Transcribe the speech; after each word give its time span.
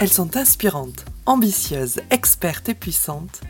Elles 0.00 0.12
sont 0.12 0.36
inspirantes, 0.36 1.04
ambitieuses, 1.26 2.00
expertes 2.10 2.68
et 2.68 2.74
puissantes. 2.74 3.40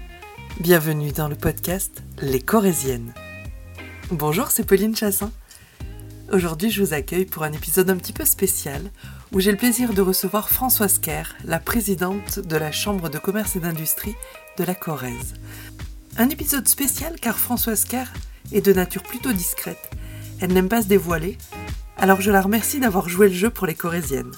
Bienvenue 0.61 1.13
dans 1.13 1.29
le 1.29 1.37
podcast 1.37 2.03
Les 2.23 2.41
Corésiennes. 2.41 3.13
Bonjour, 4.11 4.51
c'est 4.51 4.65
Pauline 4.65 4.97
Chassin. 4.97 5.31
Aujourd'hui, 6.33 6.71
je 6.71 6.83
vous 6.83 6.95
accueille 6.95 7.27
pour 7.27 7.43
un 7.43 7.53
épisode 7.53 7.91
un 7.91 7.99
petit 7.99 8.15
peu 8.15 8.25
spécial 8.25 8.91
où 9.31 9.41
j'ai 9.41 9.51
le 9.51 9.59
plaisir 9.59 9.93
de 9.93 10.01
recevoir 10.01 10.49
Françoise 10.49 10.99
Kerr, 10.99 11.37
la 11.45 11.59
présidente 11.59 12.39
de 12.39 12.57
la 12.57 12.73
Chambre 12.73 13.11
de 13.11 13.19
commerce 13.19 13.57
et 13.57 13.61
d'industrie 13.61 14.17
de 14.57 14.65
la 14.65 14.75
Corrèze. 14.75 15.35
Un 16.17 16.31
épisode 16.31 16.67
spécial 16.67 17.17
car 17.21 17.39
Françoise 17.39 17.85
Kerr 17.85 18.11
est 18.53 18.65
de 18.65 18.73
nature 18.73 19.03
plutôt 19.03 19.35
discrète. 19.35 19.91
Elle 20.41 20.55
n'aime 20.55 20.71
pas 20.71 20.81
se 20.81 20.89
dévoiler, 20.89 21.37
alors 21.99 22.23
je 22.23 22.31
la 22.31 22.41
remercie 22.41 22.81
d'avoir 22.81 23.11
joué 23.11 23.29
le 23.29 23.35
jeu 23.35 23.51
pour 23.51 23.67
les 23.67 23.75
Corésiennes. 23.75 24.33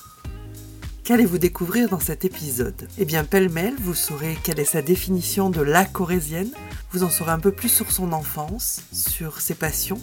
Qu'allez-vous 1.05 1.39
découvrir 1.39 1.89
dans 1.89 1.99
cet 1.99 2.25
épisode? 2.25 2.89
Eh 2.99 3.05
bien, 3.05 3.25
pêle-mêle, 3.25 3.75
vous 3.81 3.95
saurez 3.95 4.39
quelle 4.45 4.61
est 4.61 4.65
sa 4.65 4.83
définition 4.83 5.51
de 5.51 5.63
la 5.63 5.85
corésienne, 5.85 6.51
vous 6.93 7.03
en 7.03 7.11
saurez 7.11 7.33
un 7.33 7.41
peu 7.41 7.51
plus 7.53 7.71
sur 7.71 7.91
son 7.91 8.13
enfance, 8.13 8.83
sur 8.93 9.41
ses 9.41 9.55
passions, 9.55 10.01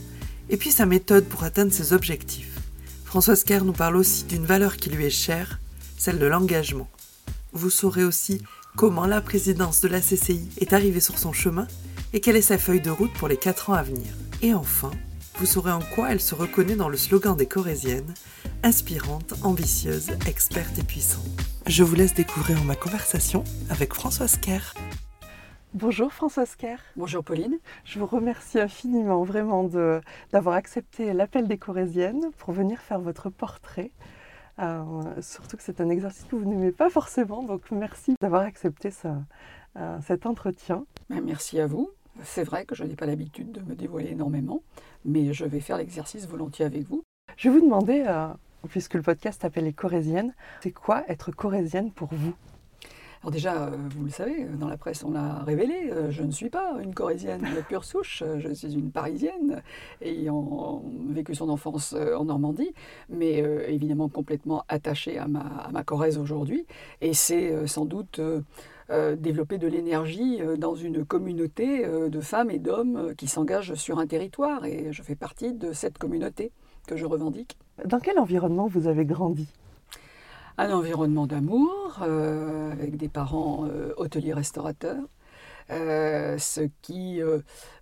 et 0.50 0.58
puis 0.58 0.72
sa 0.72 0.86
méthode 0.86 1.26
pour 1.26 1.44
atteindre 1.44 1.72
ses 1.72 1.94
objectifs. 1.94 2.60
Françoise 3.06 3.44
Kerr 3.44 3.64
nous 3.64 3.74
parle 3.74 3.96
aussi 3.96 4.26
d'une 4.26 4.46
valeur 4.46 4.78
qui 4.78 4.90
lui 4.90 5.06
est 5.06 5.10
chère, 5.10 5.60
celle 5.98 6.20
de 6.20 6.26
l'engagement. 6.26 6.90
Vous 7.54 7.70
saurez 7.70 8.04
aussi 8.04 8.42
comment 8.76 9.06
la 9.06 9.22
présidence 9.22 9.82
de 9.82 9.88
la 9.88 10.02
CCI 10.02 10.50
est 10.60 10.74
arrivée 10.74 11.00
sur 11.00 11.18
son 11.18 11.32
chemin 11.32 11.68
et 12.12 12.20
quelle 12.20 12.36
est 12.36 12.42
sa 12.42 12.58
feuille 12.58 12.82
de 12.82 12.90
route 12.90 13.14
pour 13.14 13.28
les 13.28 13.38
4 13.38 13.70
ans 13.70 13.76
à 13.76 13.84
venir. 13.84 14.08
Et 14.42 14.54
enfin, 14.54 14.92
vous 15.40 15.46
saurez 15.46 15.72
en 15.72 15.82
quoi 15.94 16.12
elle 16.12 16.22
se 16.22 16.36
reconnaît 16.36 16.76
dans 16.76 16.90
le 16.90 16.98
slogan 16.98 17.38
des 17.38 17.46
Corésiennes, 17.46 18.14
inspirante, 18.64 19.34
ambitieuse, 19.44 20.12
experte 20.28 20.78
et 20.80 20.84
puissante. 20.84 21.26
Je 21.68 21.84
vous 21.84 21.96
laisse 21.96 22.14
découvrir 22.14 22.64
ma 22.64 22.76
conversation 22.76 23.44
avec 23.70 23.94
Françoise 23.94 24.38
Kerr. 24.38 24.74
Bonjour 25.74 26.12
Françoise 26.12 26.56
Kerr. 26.56 26.80
Bonjour 26.96 27.24
Pauline. 27.24 27.58
Je 27.84 28.00
vous 28.00 28.06
remercie 28.06 28.60
infiniment 28.60 29.24
vraiment 29.24 29.64
d'avoir 30.32 30.56
accepté 30.56 31.14
l'appel 31.14 31.48
des 31.48 31.58
Corésiennes 31.58 32.32
pour 32.38 32.54
venir 32.54 32.80
faire 32.80 33.00
votre 33.00 33.30
portrait. 33.30 33.92
Euh, 34.60 34.84
surtout 35.22 35.58
que 35.58 35.64
c'est 35.64 35.82
un 35.82 35.90
exercice 35.90 36.24
que 36.24 36.36
vous 36.36 36.46
n'aimez 36.46 36.72
pas 36.72 36.90
forcément, 36.90 37.44
donc 37.44 37.70
merci 37.70 38.16
d'avoir 38.22 38.42
accepté 38.42 38.90
euh, 39.78 40.00
cet 40.02 40.26
entretien. 40.26 40.86
Ben, 41.10 41.22
merci 41.24 41.60
à 41.60 41.68
vous. 41.68 41.92
C'est 42.24 42.44
vrai 42.44 42.66
que 42.66 42.74
je 42.74 42.84
n'ai 42.84 42.96
pas 42.96 43.06
l'habitude 43.06 43.52
de 43.52 43.62
me 43.62 43.76
dévoiler 43.76 44.10
énormément, 44.10 44.64
mais 45.06 45.34
je 45.34 45.46
vais 45.46 45.60
faire 45.60 45.78
l'exercice 45.78 46.28
volontiers 46.28 46.66
avec 46.66 46.84
vous. 46.88 47.04
Je 47.36 47.50
vais 47.50 47.60
vous 47.60 47.64
demander, 47.64 48.04
euh, 48.08 48.30
puisque 48.70 48.96
le 48.96 49.02
podcast 49.02 49.42
s'appelle 49.42 49.66
Les 49.66 49.74
Corésiennes, 49.74 50.34
c'est 50.62 50.72
quoi 50.72 51.04
être 51.08 51.32
corésienne 51.32 51.92
pour 51.92 52.10
vous? 52.12 52.34
Alors 53.22 53.32
déjà, 53.32 53.64
euh, 53.64 53.78
vous 53.96 54.06
le 54.06 54.12
savez, 54.12 54.46
dans 54.46 54.68
la 54.68 54.78
presse, 54.78 55.04
on 55.04 55.12
l'a 55.12 55.40
révélé, 55.44 55.90
euh, 55.92 56.12
je 56.12 56.24
ne 56.24 56.32
suis 56.32 56.50
pas 56.50 56.76
une 56.84 56.94
corésienne 56.94 57.42
de 57.42 57.62
pure 57.62 57.84
souche, 57.84 58.24
je 58.38 58.54
suis 58.54 58.74
une 58.74 58.92
parisienne 58.92 59.64
ayant 60.02 60.84
vécu 61.10 61.34
son 61.34 61.50
enfance 61.50 61.94
en 61.94 62.26
Normandie, 62.26 62.74
mais 63.10 63.40
évidemment 63.68 64.08
complètement 64.08 64.64
attachée 64.68 65.18
à 65.18 65.28
ma, 65.28 65.84
Corrèze 65.84 66.18
aujourd'hui. 66.18 66.66
Et 67.02 67.14
c'est 67.14 67.66
sans 67.68 67.86
doute 67.86 68.22
euh, 68.90 69.18
développer 69.18 69.58
de 69.58 69.68
l'énergie 69.68 70.42
euh, 70.42 70.56
dans 70.56 70.74
une 70.74 71.04
communauté 71.04 71.84
euh, 71.84 72.08
de 72.08 72.22
femmes 72.22 72.50
et 72.50 72.58
d'hommes 72.58 73.14
qui 73.18 73.28
s'engagent 73.28 73.74
sur 73.74 74.00
un 74.00 74.08
territoire. 74.08 74.64
Et 74.64 74.94
je 74.94 75.04
fais 75.04 75.16
partie 75.16 75.54
de 75.54 75.74
cette 75.74 75.98
communauté 75.98 76.54
que 76.88 76.96
je 76.96 77.06
revendique. 77.06 77.58
Dans 77.86 78.00
quel 78.00 78.18
environnement 78.20 78.68
vous 78.68 78.88
avez 78.88 79.06
grandi? 79.06 79.48
Un 80.58 80.72
environnement 80.72 81.28
d'amour, 81.28 82.00
avec 82.02 82.98
des 82.98 83.08
parents 83.08 83.68
hôteliers-restaurateurs, 83.98 85.04
euh, 85.70 86.38
ce 86.38 86.62
qui 86.82 87.22
euh, 87.22 87.40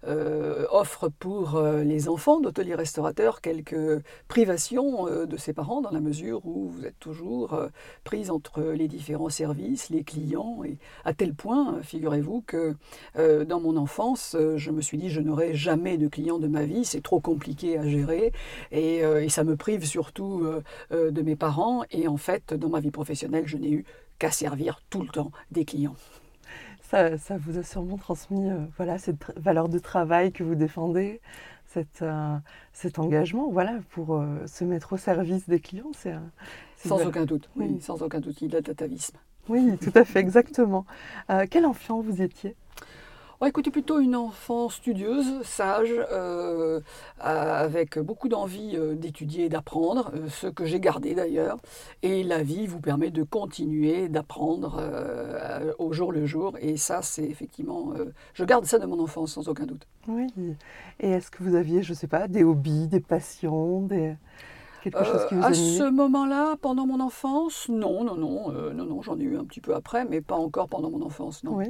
euh, 0.08 0.66
offre 0.72 1.09
pour 1.19 1.61
les 1.61 2.09
enfants 2.09 2.40
d'hôteliers-restaurateurs 2.40 3.41
quelques 3.41 4.01
privations 4.28 5.06
de 5.25 5.38
ses 5.38 5.53
parents 5.53 5.81
dans 5.81 5.91
la 5.91 6.00
mesure 6.00 6.45
où 6.45 6.68
vous 6.68 6.85
êtes 6.85 7.00
toujours 7.00 7.59
prise 8.03 8.31
entre 8.31 8.62
les 8.62 8.88
différents 8.88 9.29
services, 9.29 9.90
les 9.90 10.03
clients, 10.03 10.63
et 10.63 10.78
à 11.03 11.13
tel 11.13 11.34
point, 11.34 11.81
figurez-vous, 11.81 12.44
que 12.45 12.75
dans 13.16 13.59
mon 13.59 13.78
enfance, 13.78 14.35
je 14.56 14.72
me 14.72 14.81
suis 14.81 14.97
dit 14.97 15.09
je 15.09 15.22
n'aurai 15.22 15.53
jamais 15.53 15.97
de 15.97 16.07
clients 16.07 16.40
de 16.40 16.47
ma 16.47 16.63
vie, 16.63 16.85
c'est 16.85 17.01
trop 17.01 17.19
compliqué 17.19 17.78
à 17.78 17.88
gérer, 17.88 18.31
et, 18.72 18.97
et, 18.97 19.29
ça 19.29 19.44
me 19.44 19.56
prive 19.56 19.85
surtout 19.85 20.45
de 20.91 21.22
mes 21.22 21.35
parents, 21.35 21.84
et 21.91 22.07
en 22.07 22.18
fait, 22.18 22.53
dans 22.53 22.69
ma 22.69 22.79
vie 22.79 22.91
professionnelle, 22.91 23.47
je 23.47 23.57
n'ai 23.57 23.72
eu 23.72 23.85
qu'à 24.19 24.31
servir 24.31 24.79
tout 24.90 25.01
le 25.01 25.09
temps 25.09 25.31
des 25.51 25.66
clients 25.66 25.95
ça, 26.90 27.38
vous 27.38 27.57
a 27.57 27.63
sûrement 27.63 27.97
transmis 27.97 28.50
euh, 28.50 28.57
voilà, 28.78 28.97
cette 28.97 29.18
valeur 29.38 29.69
de 29.69 29.79
travail 29.79 30.31
que 30.31 30.44
vous 30.44 30.56
défendez, 30.56 31.22
cette, 31.66 32.01
euh, 32.01 32.38
cet 32.73 33.00
engagement 33.00 33.50
voilà, 33.50 33.79
pour 33.91 34.16
euh, 34.16 34.46
se 34.47 34.63
mettre 34.63 34.94
au 34.94 34.97
service 34.97 35.47
des 35.50 35.59
clients. 35.59 35.91
C'est, 35.94 36.13
sans 36.78 37.06
aucun 37.06 37.25
doute, 37.25 37.50
oui, 37.56 37.79
sans 37.81 38.01
aucun 38.01 38.19
doute, 38.19 38.41
il 38.41 38.56
a 38.56 38.62
l'atavisme. 38.62 39.18
Oui, 39.47 39.78
tout 39.79 39.91
à 39.94 40.06
fait, 40.06 40.19
exactement. 40.19 40.85
quel 41.51 41.66
enfant 41.66 42.01
vous 42.01 42.22
étiez? 42.22 42.56
Oh, 43.41 43.46
écoutez, 43.46 43.69
plutôt 43.69 44.00
une 44.00 44.16
enfant 44.16 44.69
studieuse, 44.69 45.41
sage, 45.44 45.94
euh, 46.09 46.79
avec 47.19 48.00
beaucoup 48.00 48.29
d'envie 48.29 48.78
euh, 48.78 48.96
d'étudier 48.96 49.46
et 49.46 49.50
d'apprendre, 49.50 50.09
euh, 50.16 50.29
ce 50.29 50.47
que 50.47 50.63
j'ai 50.63 50.79
gardé 50.79 51.16
d'ailleurs. 51.16 51.57
Et 52.01 52.24
la 52.24 52.44
vie 52.44 52.66
vous 52.66 52.79
permet 52.79 53.09
de 53.09 53.24
continuer 53.24 54.07
d'apprendre 54.07 54.81
au 55.79 55.91
jour 55.91 56.13
le 56.13 56.25
jour. 56.25 56.53
Et 56.62 56.78
ça, 56.78 57.01
c'est 57.01 57.25
effectivement, 57.25 57.94
je 58.34 58.45
garde 58.45 58.63
ça 58.66 58.79
de 58.79 58.85
mon 58.85 59.01
enfance 59.01 59.34
sans 59.34 59.50
aucun 59.50 59.66
doute. 59.66 59.85
Oui. 60.07 60.28
Et 61.01 61.09
est-ce 61.12 61.29
que 61.29 61.44
vous 61.44 61.56
aviez, 61.56 61.84
je 61.84 61.91
ne 61.91 61.95
sais 61.95 62.07
pas, 62.07 62.29
des 62.29 62.45
hobbies, 62.45 62.88
des 62.88 63.01
passions, 63.01 63.81
des 63.81 64.16
quelque 64.81 65.03
chose 65.03 65.25
qui 65.28 65.35
vous 65.35 65.44
À 65.44 65.53
ce 65.53 65.90
moment-là, 65.90 66.56
pendant 66.62 66.85
mon 66.85 67.01
enfance, 67.01 67.68
non, 67.68 68.06
non, 68.06 68.16
non, 68.16 68.51
non, 68.74 68.85
non, 68.85 69.01
j'en 69.01 69.19
ai 69.19 69.24
eu 69.24 69.38
un 69.38 69.44
petit 69.44 69.62
peu 69.62 69.75
après, 69.75 70.06
mais 70.06 70.22
pas 70.22 70.35
encore 70.35 70.69
pendant 70.69 70.90
mon 70.90 71.01
enfance, 71.01 71.44
non. 71.44 71.56
Oui. 71.56 71.68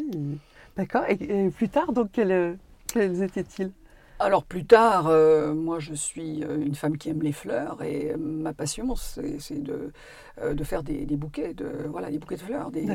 D'accord. 0.77 1.03
Et, 1.07 1.49
plus 1.49 1.69
tard, 1.69 1.93
donc, 1.93 2.11
quels, 2.11 2.57
quels 2.87 3.23
étaient-ils? 3.23 3.71
Alors 4.17 4.45
plus 4.45 4.65
tard, 4.65 5.07
euh, 5.07 5.53
moi 5.53 5.79
je 5.79 5.93
suis 5.93 6.41
euh, 6.45 6.57
une 6.57 6.75
femme 6.75 6.97
qui 6.97 7.09
aime 7.09 7.21
les 7.21 7.33
fleurs 7.33 7.83
et 7.83 8.15
ma 8.17 8.53
passion 8.53 8.95
c'est 8.95 9.61
de, 9.61 9.91
euh, 10.41 10.53
de 10.53 10.63
faire 10.63 10.83
des, 10.83 11.05
bouquets 11.15 11.53
de 11.53 11.65
voilà 11.89 12.09
des 12.09 12.17
bouquets 12.17 12.35
de 12.35 12.41
fleurs, 12.41 12.71
des, 12.71 12.85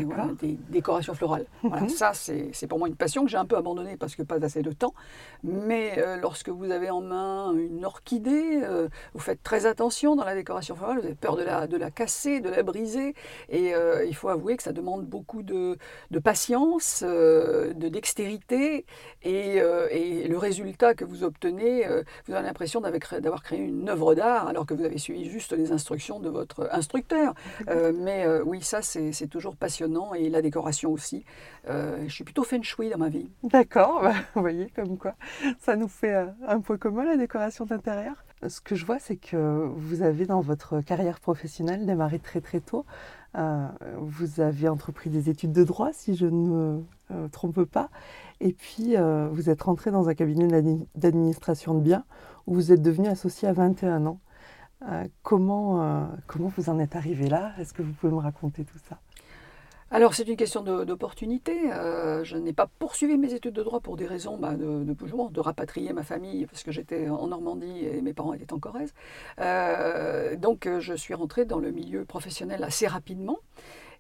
des 0.41 0.59
décorations 0.71 1.15
florales. 1.15 1.47
Voilà, 1.63 1.83
mhm. 1.83 1.89
ça 1.89 2.13
c'est 2.15 2.67
pour 2.67 2.79
moi 2.79 2.89
une 2.89 2.97
passion 2.97 3.25
que 3.25 3.31
j'ai 3.31 3.37
un 3.37 3.45
peu 3.45 3.57
abandonnée 3.57 3.97
parce 3.97 4.15
que 4.15 4.23
pas 4.23 4.45
assez 4.45 4.63
de 4.63 4.73
temps. 4.73 4.95
Mais 5.43 6.03
lorsque 6.21 6.49
vous 6.49 6.71
avez 6.71 6.91
en 6.91 7.01
main 7.01 7.55
une 7.55 7.85
orchidée, 7.85 8.61
vous 9.15 9.21
faites 9.21 9.43
très 9.43 9.67
attention 9.67 10.17
dans 10.17 10.25
la 10.25 10.35
décoration 10.35 10.75
florale. 10.75 10.99
Vous 10.99 11.05
avez 11.07 11.15
peur 11.15 11.37
de 11.37 11.43
la 11.43 11.67
de 11.67 11.77
la 11.77 11.91
casser, 11.91 12.41
de 12.41 12.49
la 12.49 12.63
briser 12.63 13.15
et 13.49 13.73
il 14.07 14.15
faut 14.15 14.29
avouer 14.29 14.57
que 14.57 14.63
ça 14.63 14.73
demande 14.73 15.07
beaucoup 15.07 15.43
de, 15.43 15.79
de 16.11 16.19
patience, 16.19 17.03
de 17.03 17.89
dextérité 17.89 18.85
et, 19.23 19.57
et 19.91 20.29
le 20.29 20.39
résultat 20.39 20.95
que 20.95 21.05
vous 21.05 21.25
obtenez, 21.25 21.87
euh, 21.87 22.03
vous 22.27 22.35
avez 22.35 22.45
l'impression 22.47 22.81
d'avoir 22.81 23.43
créé 23.43 23.59
une 23.59 23.89
œuvre 23.89 24.15
d'art 24.15 24.49
alors 24.49 24.67
que 24.67 24.75
vous 24.75 24.85
avez 24.85 24.99
suivi 24.99 25.29
juste 25.29 25.53
les 25.53 25.73
instructions 25.73 26.21
de 26.21 26.29
votre 26.29 26.69
instructeur. 26.73 27.30
Euh, 27.69 27.93
mais 27.95 28.27
euh, 28.27 28.43
oui, 28.45 28.63
ça 28.63 28.83
c'est 28.83 29.29
toujours 29.29 29.57
passionnant 29.57 30.15
et 30.15 30.29
la 30.29 30.43
décoration 30.43 30.93
aussi. 30.93 31.25
je 31.67 32.09
suis 32.09 32.25
plutôt 32.25 32.45
feng 32.45 32.63
shui 32.63 32.91
dans 32.91 32.99
ma 32.99 33.09
vie. 33.09 33.31
D'accord, 33.43 34.01
bah, 34.03 34.15
vous 34.35 34.41
voyez 34.41 34.71
comme 34.75 34.99
quoi 34.99 35.15
ça 35.59 35.77
nous 35.77 35.89
fait 35.89 36.27
un 36.47 36.61
point 36.61 36.79
commun 36.79 37.05
la 37.05 37.17
décoration 37.17 37.65
d'intérieur. 37.65 38.25
Ce 38.49 38.61
que 38.61 38.75
je 38.75 38.87
vois, 38.87 38.99
c'est 38.99 39.17
que 39.17 39.69
vous 39.77 40.03
avez 40.03 40.25
dans 40.27 40.41
votre 40.41 40.81
carrière 40.81 41.21
professionnelle 41.21 41.85
démarré 41.85 42.19
très 42.19 42.41
très 42.41 42.61
tôt. 42.61 42.87
vous 43.35 44.41
avez 44.41 44.69
entrepris 44.69 45.11
des 45.11 45.29
études 45.29 45.53
de 45.53 45.65
droit, 45.65 45.91
si 45.93 46.17
je 46.17 46.27
ne 46.27 46.49
me 46.49 46.83
trompe 47.31 47.65
pas. 47.65 47.91
Et 48.41 48.53
puis, 48.53 48.97
euh, 48.97 49.29
vous 49.31 49.51
êtes 49.51 49.63
rentré 49.63 49.91
dans 49.91 50.09
un 50.09 50.15
cabinet 50.15 50.49
d'administration 50.95 51.75
de 51.75 51.81
biens 51.81 52.05
où 52.47 52.55
vous 52.55 52.73
êtes 52.73 52.83
devenu 52.83 53.09
associé 53.09 53.47
à 53.49 53.53
21 53.53 54.07
ans. 54.07 54.19
Euh, 54.89 55.05
comment, 55.23 55.83
euh, 55.83 56.05
comment 56.27 56.53
vous 56.57 56.71
en 56.71 56.79
êtes 56.79 56.97
arrivé 56.97 57.29
là? 57.29 57.53
Est-ce 57.59 57.73
que 57.73 57.83
vous 57.83 57.93
pouvez 57.93 58.13
me 58.13 58.19
raconter 58.19 58.65
tout 58.65 58.79
ça? 58.89 58.99
Alors 59.93 60.15
c'est 60.15 60.29
une 60.29 60.37
question 60.37 60.63
d'opportunité. 60.63 61.53
je 62.23 62.37
n'ai 62.37 62.53
pas 62.53 62.69
poursuivi 62.79 63.19
mes 63.19 63.35
études 63.35 63.55
de 63.55 63.63
droit 63.65 63.81
pour 63.81 63.97
des 63.97 64.07
raisons 64.07 64.39
bah, 64.39 64.55
de, 64.55 64.85
de, 64.85 64.95
de, 64.95 65.41
rapatrier 65.41 65.93
ma 65.93 66.05
famille 66.05 66.47
parce 66.47 66.63
que 66.63 66.71
j'étais 66.71 67.09
en 67.09 67.27
Normandie 67.27 67.87
et 67.87 68.01
mes 68.01 68.13
parents 68.13 68.33
étaient 68.33 68.53
en 68.53 68.61
Corrèze. 68.61 68.95
donc 70.39 70.69
je 70.79 70.95
suis 70.95 71.13
rentrée 71.13 71.45
dans 71.45 71.59
le 71.59 71.73
milieu 71.73 72.05
professionnel 72.05 72.63
assez 72.63 72.87
rapidement 72.87 73.39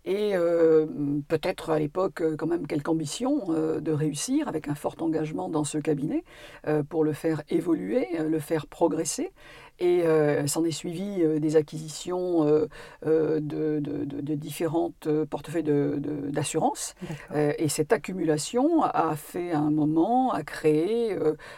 et 0.05 0.35
euh, 0.35 0.87
peut-être 1.29 1.71
à 1.71 1.79
l'époque 1.79 2.23
euh, 2.23 2.37
quand 2.37 2.47
même 2.47 2.67
quelque 2.67 2.88
ambition 2.88 3.43
euh, 3.50 3.81
de 3.81 3.93
réussir 3.93 4.49
avec 4.49 4.69
un 4.69 4.75
fort 4.75 4.97
engagement 5.00 5.49
dans 5.49 5.65
ce 5.65 5.79
cabinet 5.79 6.25
pour 6.88 7.05
le 7.05 7.12
faire 7.12 7.43
évoluer, 7.49 8.09
le 8.19 8.38
faire 8.38 8.67
progresser. 8.67 9.32
Et 9.81 10.05
s'en 10.47 10.65
est 10.65 10.71
suivi 10.71 11.23
des 11.41 11.56
acquisitions 11.56 12.44
de, 13.05 13.38
de, 13.41 14.35
différentes 14.35 15.09
portefeuilles 15.25 15.65
d'assurance. 15.65 16.94
et 17.35 17.69
cette 17.69 17.93
accumulation 17.93 18.82
a 18.82 19.17
fait 19.17 19.53
un 19.53 19.71
moment, 19.71 20.32
a 20.32 20.43
créé 20.43 21.17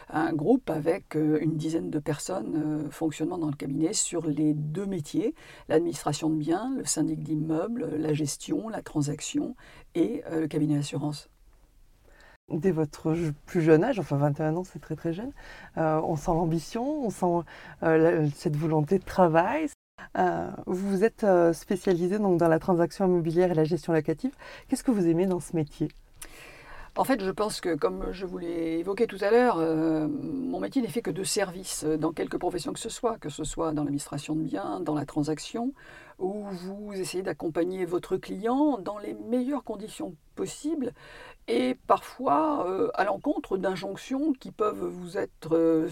un 0.09 0.33
groupe 0.33 0.71
avec 0.71 1.15
une 1.15 1.57
dizaine 1.57 1.91
de 1.91 1.99
personnes 1.99 2.89
fonctionnant 2.91 3.39
dans 3.39 3.49
le 3.49 3.57
cabinet 3.57 3.93
sur 3.93 4.27
les 4.27 4.55
deux 4.55 4.87
métiers, 4.87 5.35
l'administration 5.69 6.31
de 6.31 6.37
biens, 6.37 6.73
le 6.77 6.85
syndic 6.85 7.23
d'immeubles, 7.23 7.89
la 7.97 8.13
gestion, 8.13 8.69
la 8.69 8.83
transaction 8.83 9.57
et 9.95 10.23
le 10.31 10.47
cabinet 10.47 10.77
d'assurance 10.77 11.29
dès 12.53 12.71
votre 12.71 13.15
plus 13.47 13.63
jeune 13.63 13.85
âge, 13.85 13.99
enfin 13.99 14.17
21 14.17 14.57
ans, 14.57 14.65
c'est 14.65 14.81
très 14.81 14.97
très 14.97 15.13
jeune, 15.13 15.33
euh, 15.79 16.01
on 16.05 16.17
sent 16.17 16.31
l'ambition, 16.33 17.05
on 17.05 17.11
sent 17.11 17.47
euh, 17.83 18.29
cette 18.35 18.57
volonté 18.57 18.99
de 18.99 19.05
travail. 19.05 19.69
Euh, 20.19 20.49
vous 20.67 20.89
vous 20.89 21.05
êtes 21.05 21.25
spécialisé 21.53 22.19
donc 22.19 22.39
dans 22.39 22.49
la 22.49 22.59
transaction 22.59 23.07
immobilière 23.07 23.51
et 23.51 23.55
la 23.55 23.65
gestion 23.65 23.93
locative. 23.93 24.33
Qu'est-ce 24.69 24.85
que 24.85 24.91
vous 24.91 25.07
aimez 25.07 25.27
dans 25.27 25.41
ce 25.41 25.55
métier? 25.55 25.89
En 26.95 27.05
fait, 27.05 27.25
je 27.25 27.31
pense 27.31 27.63
que, 27.63 27.75
comme 27.75 28.13
je 28.13 28.27
vous 28.27 28.37
l'ai 28.37 28.79
évoqué 28.79 29.07
tout 29.07 29.17
à 29.23 29.31
l'heure, 29.31 29.57
mon 29.57 30.61
métier 30.61 30.83
n'est 30.83 30.89
fait 30.89 31.01
que 31.01 31.11
de 31.11 31.25
service 31.25 31.85
dans 31.85 32.13
quelque 32.13 32.37
profession 32.37 32.75
que 32.75 32.79
ce 32.79 32.91
soit, 32.91 33.17
que 33.17 33.31
ce 33.31 33.45
soit 33.45 33.73
dans 33.73 33.83
l'administration 33.83 34.35
de 34.35 34.43
biens, 34.43 34.81
dans 34.81 34.95
la 34.95 35.07
transaction, 35.07 35.73
où 36.19 36.45
vous 36.51 36.93
essayez 36.93 37.23
d'accompagner 37.23 37.87
votre 37.87 38.19
client 38.19 38.79
dans 38.79 38.99
les 38.99 39.15
meilleures 39.15 39.65
conditions 39.65 40.15
possibles 40.35 40.93
et 41.49 41.77
parfois 41.87 42.67
euh, 42.69 42.89
à 42.95 43.05
l'encontre 43.05 43.57
d'injonctions 43.57 44.33
qui 44.33 44.53
peuvent 44.53 44.85
vous 44.85 45.19
être 45.19 45.55
euh, 45.55 45.89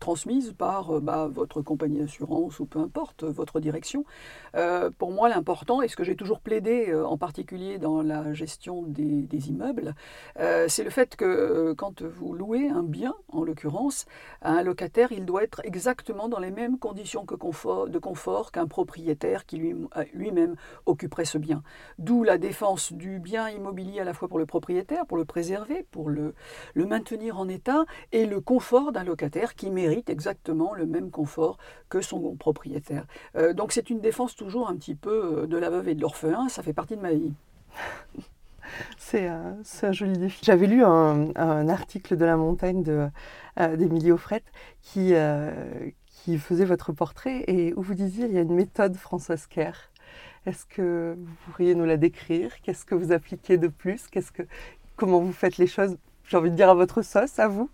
transmises 0.00 0.52
par 0.52 0.96
euh, 0.96 1.00
bah, 1.00 1.28
votre 1.30 1.62
compagnie 1.62 1.98
d'assurance 1.98 2.58
ou 2.58 2.66
peu 2.66 2.80
importe 2.80 3.24
votre 3.24 3.60
direction. 3.60 4.04
pour 4.98 5.12
moi, 5.12 5.28
l'important, 5.28 5.82
et 5.82 5.88
ce 5.88 5.96
que 5.96 6.04
j'ai 6.04 6.16
toujours 6.16 6.40
plaidé 6.40 6.94
en 6.94 7.16
particulier 7.16 7.78
dans 7.78 8.02
la 8.02 8.32
gestion 8.32 8.82
des, 8.82 9.48
immeubles, 9.48 9.94
c'est 10.68 10.84
le 10.84 10.90
fait 10.90 11.16
que 11.16 11.72
quand 11.76 12.02
vous 12.02 12.32
louez 12.32 12.68
un 12.68 12.82
bien, 12.82 13.14
en 13.28 13.42
l'occurrence, 13.44 14.06
un 14.42 14.62
locataire, 14.62 15.12
il 15.12 15.24
doit 15.24 15.42
être 15.42 15.60
exactement 15.64 16.28
dans 16.28 16.38
les 16.38 16.50
mêmes 16.50 16.78
conditions 16.78 17.26
que 17.26 17.34
confort, 17.34 17.88
de 17.88 17.98
confort 17.98 18.52
qu'un 18.52 18.66
propriétaire 18.66 19.46
qui 19.46 19.58
lui-même 20.12 20.56
occuperait 20.86 21.24
ce 21.24 21.38
bien. 21.38 21.62
D'où 21.98 22.22
la 22.22 22.38
défense 22.38 22.92
du 22.92 23.18
bien 23.18 23.48
immobilier 23.48 24.00
à 24.00 24.04
la 24.04 24.14
fois 24.14 24.28
pour 24.28 24.38
le 24.38 24.46
propriétaire 24.46 24.63
pour 25.06 25.16
le 25.16 25.24
préserver, 25.24 25.86
pour 25.90 26.08
le, 26.08 26.34
maintenir 26.74 27.38
en 27.38 27.48
état, 27.48 27.84
et 28.12 28.26
le 28.26 28.40
confort 28.40 28.92
d'un 28.92 29.04
locataire 29.04 29.54
qui 29.54 29.70
mérite 29.70 30.10
exactement 30.10 30.74
le 30.74 30.86
même 30.86 31.10
confort 31.10 31.58
que 31.88 32.00
son 32.00 32.36
propriétaire. 32.36 33.06
Euh, 33.36 33.52
donc 33.52 33.72
c'est 33.72 33.90
une 33.90 34.00
défense 34.00 34.36
toujours 34.36 34.68
un 34.68 34.76
petit 34.76 34.94
peu 34.94 35.42
euh, 35.42 35.46
de 35.46 35.56
la 35.56 35.70
veuve 35.70 35.88
et 35.88 35.94
de 35.94 36.00
l'orphelin, 36.00 36.48
ça 36.48 36.62
fait 36.62 36.72
partie 36.72 36.96
de 36.96 37.02
ma 37.02 37.12
vie. 37.12 37.32
C'est 38.96 39.26
un, 39.26 39.58
joli 39.92 40.18
défi. 40.18 40.40
J'avais 40.42 40.66
lu 40.66 40.82
un, 40.82 41.68
article 41.68 42.16
de 42.16 42.24
la 42.24 42.36
montagne 42.36 42.82
d'Emilie 42.82 44.06
de, 44.08 44.12
euh, 44.14 44.38
qui, 44.80 45.12
qui 46.08 46.38
faisait 46.38 46.64
votre 46.64 46.92
portrait 46.92 47.44
et 47.46 47.74
où 47.74 47.82
vous 47.82 47.94
disiez 47.94 48.24
il 48.24 48.32
y 48.32 48.38
a 48.38 48.40
une 48.40 48.54
méthode 48.54 48.96
Françoise 48.96 49.46
Kerr 49.46 49.90
est-ce 50.46 50.66
que 50.66 51.16
vous 51.18 51.34
pourriez 51.46 51.74
nous 51.74 51.84
la 51.84 51.96
décrire? 51.96 52.50
Qu'est-ce 52.62 52.84
que 52.84 52.94
vous 52.94 53.12
appliquez 53.12 53.56
de 53.56 53.68
plus? 53.68 54.08
Qu'est-ce 54.08 54.32
que, 54.32 54.42
Comment 54.96 55.20
vous 55.20 55.32
faites 55.32 55.56
les 55.58 55.66
choses? 55.66 55.96
J'ai 56.24 56.36
envie 56.36 56.50
de 56.50 56.56
dire 56.56 56.70
à 56.70 56.74
votre 56.74 57.02
sauce, 57.02 57.38
à 57.38 57.48
vous 57.48 57.68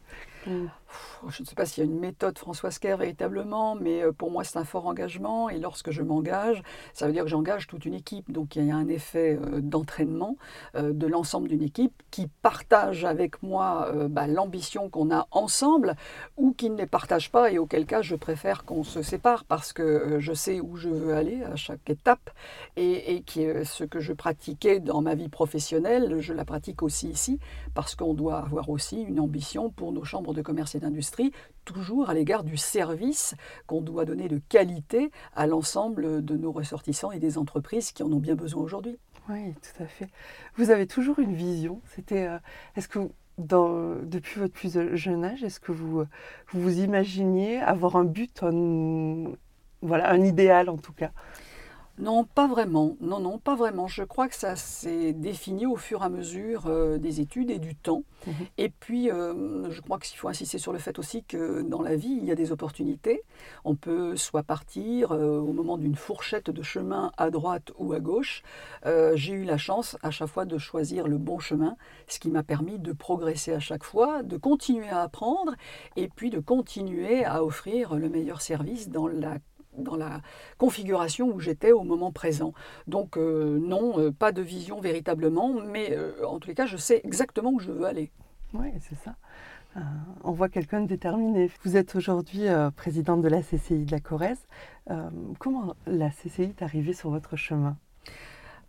je 1.29 1.43
ne 1.43 1.47
sais 1.47 1.55
pas 1.55 1.67
s'il 1.67 1.85
y 1.85 1.87
a 1.87 1.91
une 1.91 1.99
méthode 1.99 2.39
François 2.39 2.71
Kerr 2.71 2.97
véritablement, 2.97 3.75
mais 3.75 4.03
euh, 4.03 4.13
pour 4.13 4.31
moi 4.31 4.45
c'est 4.45 4.59
un 4.59 4.65
fort 4.65 4.87
engagement. 4.87 5.49
Et 5.51 5.59
lorsque 5.59 5.91
je 5.91 6.03
m'engage, 6.03 6.63
ça 6.93 7.07
veut 7.07 7.13
dire 7.13 7.25
que 7.25 7.31
j'engage 7.31 7.67
toute 7.67 7.85
une 7.85 7.95
équipe. 7.95 8.31
Donc 8.31 8.57
il 8.57 8.65
y 8.65 8.71
a 8.71 8.77
un 8.77 8.89
effet 8.89 9.39
euh, 9.41 9.61
d'entraînement 9.61 10.37
euh, 10.75 10.93
de 10.93 11.07
l'ensemble 11.07 11.49
d'une 11.49 11.63
équipe 11.63 12.03
qui 12.11 12.29
partage 12.43 13.05
avec 13.05 13.43
moi 13.43 13.93
bah, 14.09 14.27
l'ambition 14.27 14.89
qu'on 14.89 15.11
a 15.11 15.27
ensemble 15.31 15.95
ou 16.37 16.53
qui 16.53 16.71
ne 16.71 16.77
les 16.77 16.87
partage 16.87 17.31
pas 17.31 17.51
et 17.51 17.59
auquel 17.59 17.87
cas 17.87 18.03
je 18.03 18.17
préfère 18.17 18.65
qu'on 18.65 18.85
se 18.85 19.03
sépare 19.03 19.45
parce 19.45 19.73
que 19.73 20.19
je 20.19 20.33
sais 20.33 20.61
où 20.61 20.77
je 20.77 20.89
veux 20.89 21.15
aller 21.15 21.43
à 21.45 21.57
chaque 21.57 21.89
étape 21.89 22.31
et, 22.77 23.23
ce 23.65 23.85
que 23.85 24.01
je 24.01 24.13
pratiquais 24.13 24.81
dans 24.81 25.03
ma 25.03 25.15
vie 25.15 25.29
professionnelle, 25.29 26.21
je 26.21 26.33
la 26.33 26.45
pratique 26.45 26.83
aussi 26.83 27.09
ici 27.09 27.39
parce 27.75 27.95
qu'on 27.95 28.15
doit 28.15 28.39
avoir 28.39 28.69
aussi 28.71 29.03
une 29.03 29.21
ambition 29.21 29.71
pour 29.71 29.93
nos 29.93 30.05
chambres 30.05 30.35
de 30.35 30.43
commerce 30.43 30.75
et 30.75 30.80
d'industrie 30.81 31.33
toujours 31.65 32.11
à 32.11 32.15
l'égard 32.15 32.43
du 32.43 32.57
service 32.57 33.35
qu'on 33.67 33.81
doit 33.81 34.05
donner 34.05 34.29
de 34.29 34.41
qualité 34.49 35.11
à 35.35 35.47
l'ensemble 35.47 36.25
de 36.25 36.37
nos 36.37 36.51
ressortissants 36.53 37.13
et 37.13 37.19
des 37.19 37.39
entreprises 37.39 37.93
qui 37.93 38.03
en 38.03 38.11
ont 38.13 38.19
bien 38.19 38.35
besoin 38.35 38.63
aujourd'hui. 38.63 38.99
Oui, 39.29 39.55
tout 39.55 39.83
à 39.83 39.87
fait. 39.87 40.09
Vous 40.57 40.71
avez 40.71 40.87
toujours 40.87 41.19
une 41.19 41.35
vision. 41.35 41.81
C'était, 41.95 42.27
euh, 42.27 42.39
est-ce 42.77 42.89
que 42.89 42.99
dans, 43.39 43.95
depuis 44.03 44.41
votre 44.41 44.53
plus 44.53 44.77
jeune 44.95 45.25
âge, 45.25 45.45
est-ce 45.45 45.61
que 45.61 45.73
vous, 45.73 46.01
vous, 46.01 46.61
vous 46.61 46.81
imaginiez 46.81 47.59
avoir 47.59 47.97
un 47.97 48.05
but, 48.05 48.43
voilà, 49.83 50.11
un 50.11 50.23
idéal 50.23 50.69
en 50.69 50.77
tout 50.77 50.93
cas? 50.93 51.13
Non, 52.01 52.25
pas 52.25 52.47
vraiment. 52.47 52.97
Non, 53.01 53.21
non, 53.21 53.39
pas 53.39 53.55
vraiment. 53.55 53.87
Je 53.87 54.03
crois 54.03 54.29
que 54.29 54.35
ça 54.35 54.57
s'est 54.57 55.13
défini 55.13 55.67
au 55.67 55.77
fur 55.77 56.03
et 56.03 56.07
à 56.07 56.09
mesure 56.09 56.67
euh, 56.67 56.99
des 56.99 57.21
études 57.21 57.51
et 57.51 57.59
du 57.59 57.75
temps. 57.75 58.05
Mhm. 58.27 58.35
Et 58.59 58.69
puis, 58.71 59.11
euh, 59.11 59.71
je 59.71 59.81
crois 59.81 59.99
qu'il 59.99 60.19
faut 60.19 60.29
insister 60.29 60.59
sur 60.59 60.73
le 60.73 60.79
fait 60.79 60.99
aussi 60.99 61.25
que 61.25 61.63
dans 61.63 61.83
la 61.83 61.97
vie, 61.97 62.17
il 62.17 62.25
y 62.25 62.31
a 62.31 62.35
des 62.35 62.53
opportunités. 62.53 63.23
On 63.65 63.75
peut 63.75 64.17
soit 64.17 64.43
partir 64.43 65.13
euh, 65.13 65.39
au 65.39 65.53
moment 65.53 65.77
d'une 65.77 65.95
fourchette 65.95 66.51
de 66.51 66.63
chemin 66.63 67.13
à 67.19 67.31
droite 67.31 67.73
ou 67.79 67.93
à 67.93 68.01
gauche. 68.01 68.43
J'ai 69.15 69.33
eu 69.33 69.45
la 69.45 69.59
chance 69.59 69.97
à 70.03 70.11
chaque 70.11 70.29
fois 70.29 70.45
de 70.45 70.59
choisir 70.59 71.07
le 71.07 71.19
bon 71.19 71.39
chemin, 71.39 71.77
ce 72.07 72.19
qui 72.19 72.31
m'a 72.31 72.43
permis 72.43 72.79
de 72.79 72.93
progresser 72.93 73.53
à 73.53 73.61
chaque 73.61 73.85
fois, 73.85 74.23
de 74.23 74.37
continuer 74.37 74.89
à 74.89 75.03
apprendre 75.03 75.55
et 75.97 76.09
puis 76.09 76.31
de 76.31 76.39
continuer 76.39 77.25
à 77.25 77.45
offrir 77.45 77.95
le 77.95 78.09
meilleur 78.09 78.41
service 78.41 78.89
dans 78.89 79.07
la 79.07 79.39
dans 79.77 79.97
la 79.97 80.21
configuration 80.59 81.29
où 81.29 81.41
j'étais 81.41 81.73
au 81.73 81.83
moment 81.83 82.13
présent. 82.13 82.53
Donc 82.87 83.17
euh, 83.17 83.59
non, 83.59 83.99
euh, 83.99 84.11
pas 84.11 84.33
de 84.33 84.43
vision 84.43 84.81
véritablement, 84.81 85.55
mais 85.55 85.93
euh, 85.93 86.27
en 86.27 86.39
tous 86.39 86.49
les 86.49 86.55
cas, 86.55 86.67
je 86.67 86.77
sais 86.77 87.01
exactement 87.05 87.51
où 87.51 87.61
je 87.61 87.71
veux 87.71 87.85
aller. 87.85 88.11
Oui, 88.53 88.69
c'est 88.81 88.97
ça. 88.97 89.15
on 90.25 90.33
voit 90.33 90.49
quelqu'un 90.49 90.81
de 90.81 90.87
déterminé. 90.87 91.51
Vous 91.63 91.77
êtes 91.77 91.95
aujourd'hui 91.95 92.47
présidente 92.75 93.23
de 93.23 93.29
la 93.29 93.43
CCI 93.43 93.85
de 93.85 93.93
la 93.93 94.01
Corrèze. 94.01 94.45
comment 95.39 95.77
la 95.87 96.11
CCI 96.11 96.43
est 96.43 96.63
arrivée 96.63 96.93
sur 96.93 97.11
votre 97.11 97.37
chemin? 97.37 97.77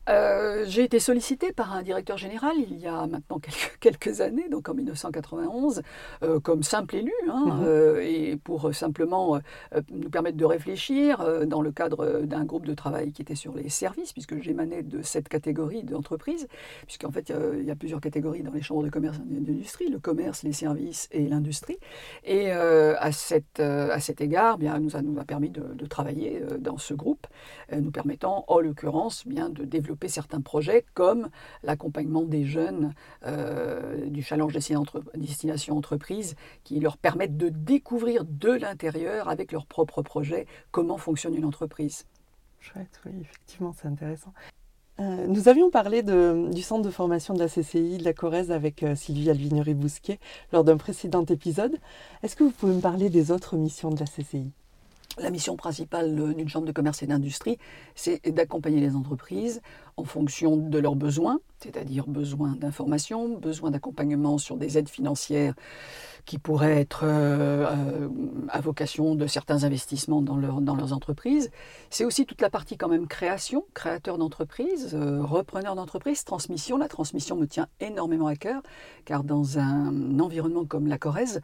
Euh, 0.10 0.66
j'ai 0.68 0.84
été 0.84 1.00
sollicité 1.00 1.52
par 1.54 1.74
un 1.74 1.84
directeur 1.84 2.18
général 2.18 2.54
il 2.58 2.78
y 2.80 2.88
a 2.88 3.06
maintenant 3.06 3.40
quelques, 3.80 4.22
années, 4.22 4.50
donc 4.50 4.68
en 4.68 4.74
1991, 4.74 5.84
euh, 6.24 6.40
comme 6.40 6.64
simple 6.64 6.96
élu, 6.96 7.14
hein, 7.30 7.46
mhm. 7.46 7.64
euh, 7.66 8.02
et 8.04 8.38
pour 8.38 8.74
simplement 8.74 9.40
nous 9.92 10.10
permettre 10.10 10.38
de 10.38 10.46
réfléchir 10.46 11.46
dans 11.46 11.62
le 11.62 11.72
cadre 11.72 12.22
d'un 12.22 12.46
groupe 12.46 12.66
de 12.66 12.74
travail 12.74 13.12
qui 13.12 13.22
était 13.22 13.36
sur 13.36 13.54
les 13.54 13.70
services, 13.70 14.14
puisque 14.14 14.42
j'émanais 14.42 14.84
de 14.84 15.02
cette 15.02 15.30
catégorie 15.30 15.84
d'entreprise, 15.84 16.48
puisqu'en 16.86 17.12
fait 17.12 17.32
il 17.58 17.66
y 17.66 17.72
a 17.72 17.76
plusieurs 17.76 18.02
catégories 18.02 18.44
dans 18.44 18.52
les 18.52 18.62
chambres 18.62 18.84
de 18.84 18.90
commerce 18.90 19.18
et 19.18 19.40
d'industrie, 19.40 19.90
le 19.90 20.00
commerce, 20.00 20.44
les 20.44 20.54
services 20.54 21.08
et 21.12 21.28
l'industrie. 21.28 21.78
Et 22.24 22.52
à, 22.52 23.12
cette, 23.12 23.60
à 23.60 24.00
cet 24.00 24.22
égard, 24.22 24.58
bien, 24.58 24.80
nous 24.80 24.96
a, 24.96 25.02
nous 25.02 25.20
a 25.20 25.24
permis 25.24 25.50
de, 25.50 25.62
de 25.62 25.86
travailler 25.86 26.42
dans 26.60 26.78
ce 26.78 26.94
groupe, 26.94 27.28
nous 27.72 27.92
permettant 27.92 28.46
en 28.48 28.60
l'occurrence 28.60 29.28
bien 29.28 29.50
de 29.50 29.64
développer 29.64 29.91
certains 30.08 30.42
projets 30.42 30.86
comme 30.94 31.30
l'accompagnement 31.64 32.24
des 32.24 32.46
jeunes 32.46 32.94
euh, 33.26 34.06
du 34.08 34.22
challenge 34.22 34.54
destination 35.16 35.78
entreprise 35.78 36.36
qui 36.64 36.80
leur 36.80 36.98
permettent 36.98 37.38
de 37.38 37.50
découvrir 37.50 38.26
de 38.26 38.52
l'intérieur 38.52 39.30
avec 39.30 39.52
leurs 39.52 39.66
propres 39.66 40.02
projets 40.02 40.46
comment 40.72 40.98
fonctionne 40.98 41.36
une 41.36 41.46
entreprise. 41.46 42.06
Chouette, 42.60 43.02
oui, 43.06 43.14
effectivement, 43.22 43.74
c'est 43.76 43.88
intéressant. 43.88 44.34
Euh, 45.00 45.26
nous 45.28 45.48
avions 45.48 45.72
parlé 45.72 46.04
du 46.04 46.62
centre 46.62 46.84
de 46.84 46.92
formation 46.92 47.34
de 47.34 47.40
la 47.40 47.48
CCI 47.48 47.98
de 47.98 48.04
la 48.04 48.14
Corrèze 48.14 48.52
avec 48.52 48.84
euh, 48.84 48.94
Sylvie 48.94 49.30
Alvignery-Bousquet 49.30 50.20
lors 50.54 50.64
d'un 50.64 50.78
précédent 50.78 51.26
épisode. 51.26 51.78
Est-ce 52.22 52.36
que 52.36 52.44
vous 52.44 52.52
pouvez 52.52 52.76
me 52.76 52.82
parler 52.82 53.10
des 53.10 53.32
autres 53.32 53.58
missions 53.58 53.90
de 53.90 54.00
la 54.00 54.06
CCI 54.06 54.52
la 55.20 55.30
mission 55.30 55.56
principale 55.56 56.16
d'une 56.16 56.50
chambre 56.50 56.66
de 56.66 56.72
commerce 56.72 57.04
et 57.04 57.08
d'industrie, 57.08 57.58
c'est 57.96 58.22
d'accompagner 58.30 58.80
les 58.80 58.96
entreprises 58.96 59.62
en 59.98 60.04
fonction 60.04 60.58
de 60.58 60.80
leurs 60.80 60.96
besoins, 60.96 61.40
c'est-à-dire 61.60 62.08
besoin 62.08 62.56
d'informations, 62.56 63.38
besoin 63.38 63.72
d'accompagnement 63.72 64.38
sur 64.38 64.58
des 64.58 64.78
aides 64.78 64.90
financières 64.90 65.54
qui 66.26 66.38
pourraient 66.38 66.80
être 66.80 67.02
euh, 67.04 67.66
euh, 67.66 68.10
à 68.50 68.62
vocation 68.62 69.16
de 69.16 69.28
certains 69.28 69.64
investissements 69.64 70.22
dans, 70.22 70.36
dans 70.36 70.76
leurs 70.76 70.94
entreprises. 70.94 71.52
C'est 71.90 72.06
aussi 72.06 72.26
toute 72.26 72.42
la 72.42 72.50
partie 72.50 72.78
quand 72.78 72.88
même 72.88 73.08
création, 73.08 73.66
créateur 73.74 74.18
d'entreprise, 74.18 74.92
euh, 74.94 75.24
repreneur 75.24 75.76
d'entreprise, 75.76 76.24
transmission. 76.24 76.78
La 76.78 76.88
transmission 76.88 77.36
me 77.36 77.48
tient 77.48 77.68
énormément 77.80 78.28
à 78.28 78.36
cœur, 78.36 78.62
car 79.06 79.24
dans 79.24 79.58
un 79.58 80.20
environnement 80.20 80.66
comme 80.66 80.88
la 80.88 80.98
Corrèze, 80.98 81.42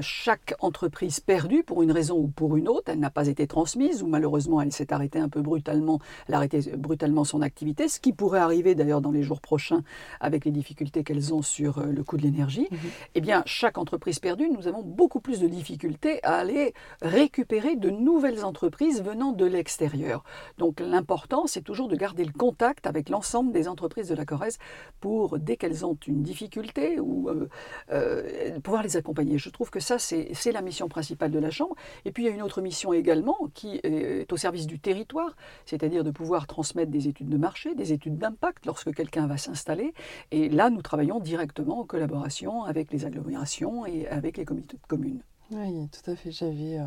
chaque 0.00 0.54
entreprise 0.60 1.20
perdue, 1.20 1.62
pour 1.62 1.82
une 1.82 1.92
raison 1.92 2.16
ou 2.18 2.28
pour 2.28 2.56
une 2.56 2.68
autre, 2.68 2.90
elle 2.90 2.98
n'a 2.98 3.10
pas 3.10 3.26
été 3.26 3.46
transmise, 3.46 4.02
ou 4.02 4.06
malheureusement 4.06 4.60
elle 4.60 4.72
s'est 4.72 4.92
arrêtée 4.92 5.18
un 5.18 5.28
peu 5.28 5.42
brutalement, 5.42 6.00
elle 6.26 6.34
a 6.34 6.38
arrêté 6.38 6.60
brutalement 6.76 7.24
son 7.24 7.42
activité, 7.42 7.67
ce 7.88 8.00
qui 8.00 8.12
pourrait 8.12 8.40
arriver 8.40 8.74
d'ailleurs 8.74 9.00
dans 9.00 9.10
les 9.10 9.22
jours 9.22 9.40
prochains 9.40 9.82
avec 10.20 10.44
les 10.44 10.50
difficultés 10.50 11.04
qu'elles 11.04 11.34
ont 11.34 11.42
sur 11.42 11.80
le 11.80 12.04
coût 12.04 12.16
de 12.16 12.22
l'énergie. 12.22 12.68
Mmh 12.70 12.76
eh 13.14 13.20
bien, 13.20 13.42
chaque 13.46 13.78
entreprise 13.78 14.18
perdues, 14.18 14.48
nous 14.48 14.68
avons 14.68 14.82
beaucoup 14.82 15.20
plus 15.20 15.40
de 15.40 15.48
difficultés 15.48 16.22
à 16.24 16.36
aller 16.36 16.74
récupérer 17.02 17.76
de 17.76 17.90
nouvelles 17.90 18.44
entreprises 18.44 19.02
venant 19.02 19.32
de 19.32 19.44
l'extérieur. 19.44 20.22
Donc 20.58 20.80
l'important, 20.80 21.46
c'est 21.46 21.62
toujours 21.62 21.88
de 21.88 21.96
garder 21.96 22.24
le 22.24 22.32
contact 22.32 22.86
avec 22.86 23.08
l'ensemble 23.08 23.52
des 23.52 23.66
entreprises 23.66 24.08
de 24.08 24.14
la 24.14 24.24
Corrèze 24.24 24.58
pour, 25.00 25.38
dès 25.38 25.56
qu'elles 25.56 25.84
ont 25.84 25.98
une 26.06 26.22
difficulté, 26.22 27.00
ou 27.00 27.28
euh, 27.28 27.48
euh, 27.90 28.60
pouvoir 28.60 28.82
les 28.82 28.96
accompagner. 28.96 29.38
Je 29.38 29.50
trouve 29.50 29.70
que 29.70 29.80
ça, 29.80 29.98
c'est 29.98 30.52
la 30.52 30.62
mission 30.62 30.88
principale 30.88 31.30
de 31.30 31.38
la 31.38 31.50
Chambre. 31.50 31.74
Et 32.04 32.12
puis 32.12 32.24
il 32.24 32.26
y 32.26 32.30
a 32.30 32.34
une 32.34 32.42
autre 32.42 32.60
mission 32.60 32.92
également 32.92 33.36
qui 33.54 33.80
est 33.82 34.32
au 34.32 34.36
service 34.36 34.66
du 34.66 34.78
territoire, 34.78 35.34
c'est-à-dire 35.66 36.04
de 36.04 36.10
pouvoir 36.10 36.46
transmettre 36.46 36.92
des 36.92 37.08
études 37.08 37.28
de 37.28 37.36
marché, 37.36 37.57
des 37.66 37.92
études 37.92 38.18
d'impact 38.18 38.66
lorsque 38.66 38.94
quelqu'un 38.94 39.26
va 39.26 39.36
s'installer. 39.36 39.94
Et 40.30 40.48
là, 40.48 40.70
nous 40.70 40.82
travaillons 40.82 41.20
directement 41.20 41.80
en 41.80 41.84
collaboration 41.84 42.64
avec 42.64 42.92
les 42.92 43.04
agglomérations 43.04 43.84
avec 44.10 44.36
les 44.36 44.44
comités 44.44 44.76
de 44.76 44.86
communes. 44.86 45.20
Oui, 45.50 45.88
tout 45.88 46.10
à 46.10 46.16
fait. 46.16 46.30
J'avais 46.30 46.78
euh, 46.78 46.86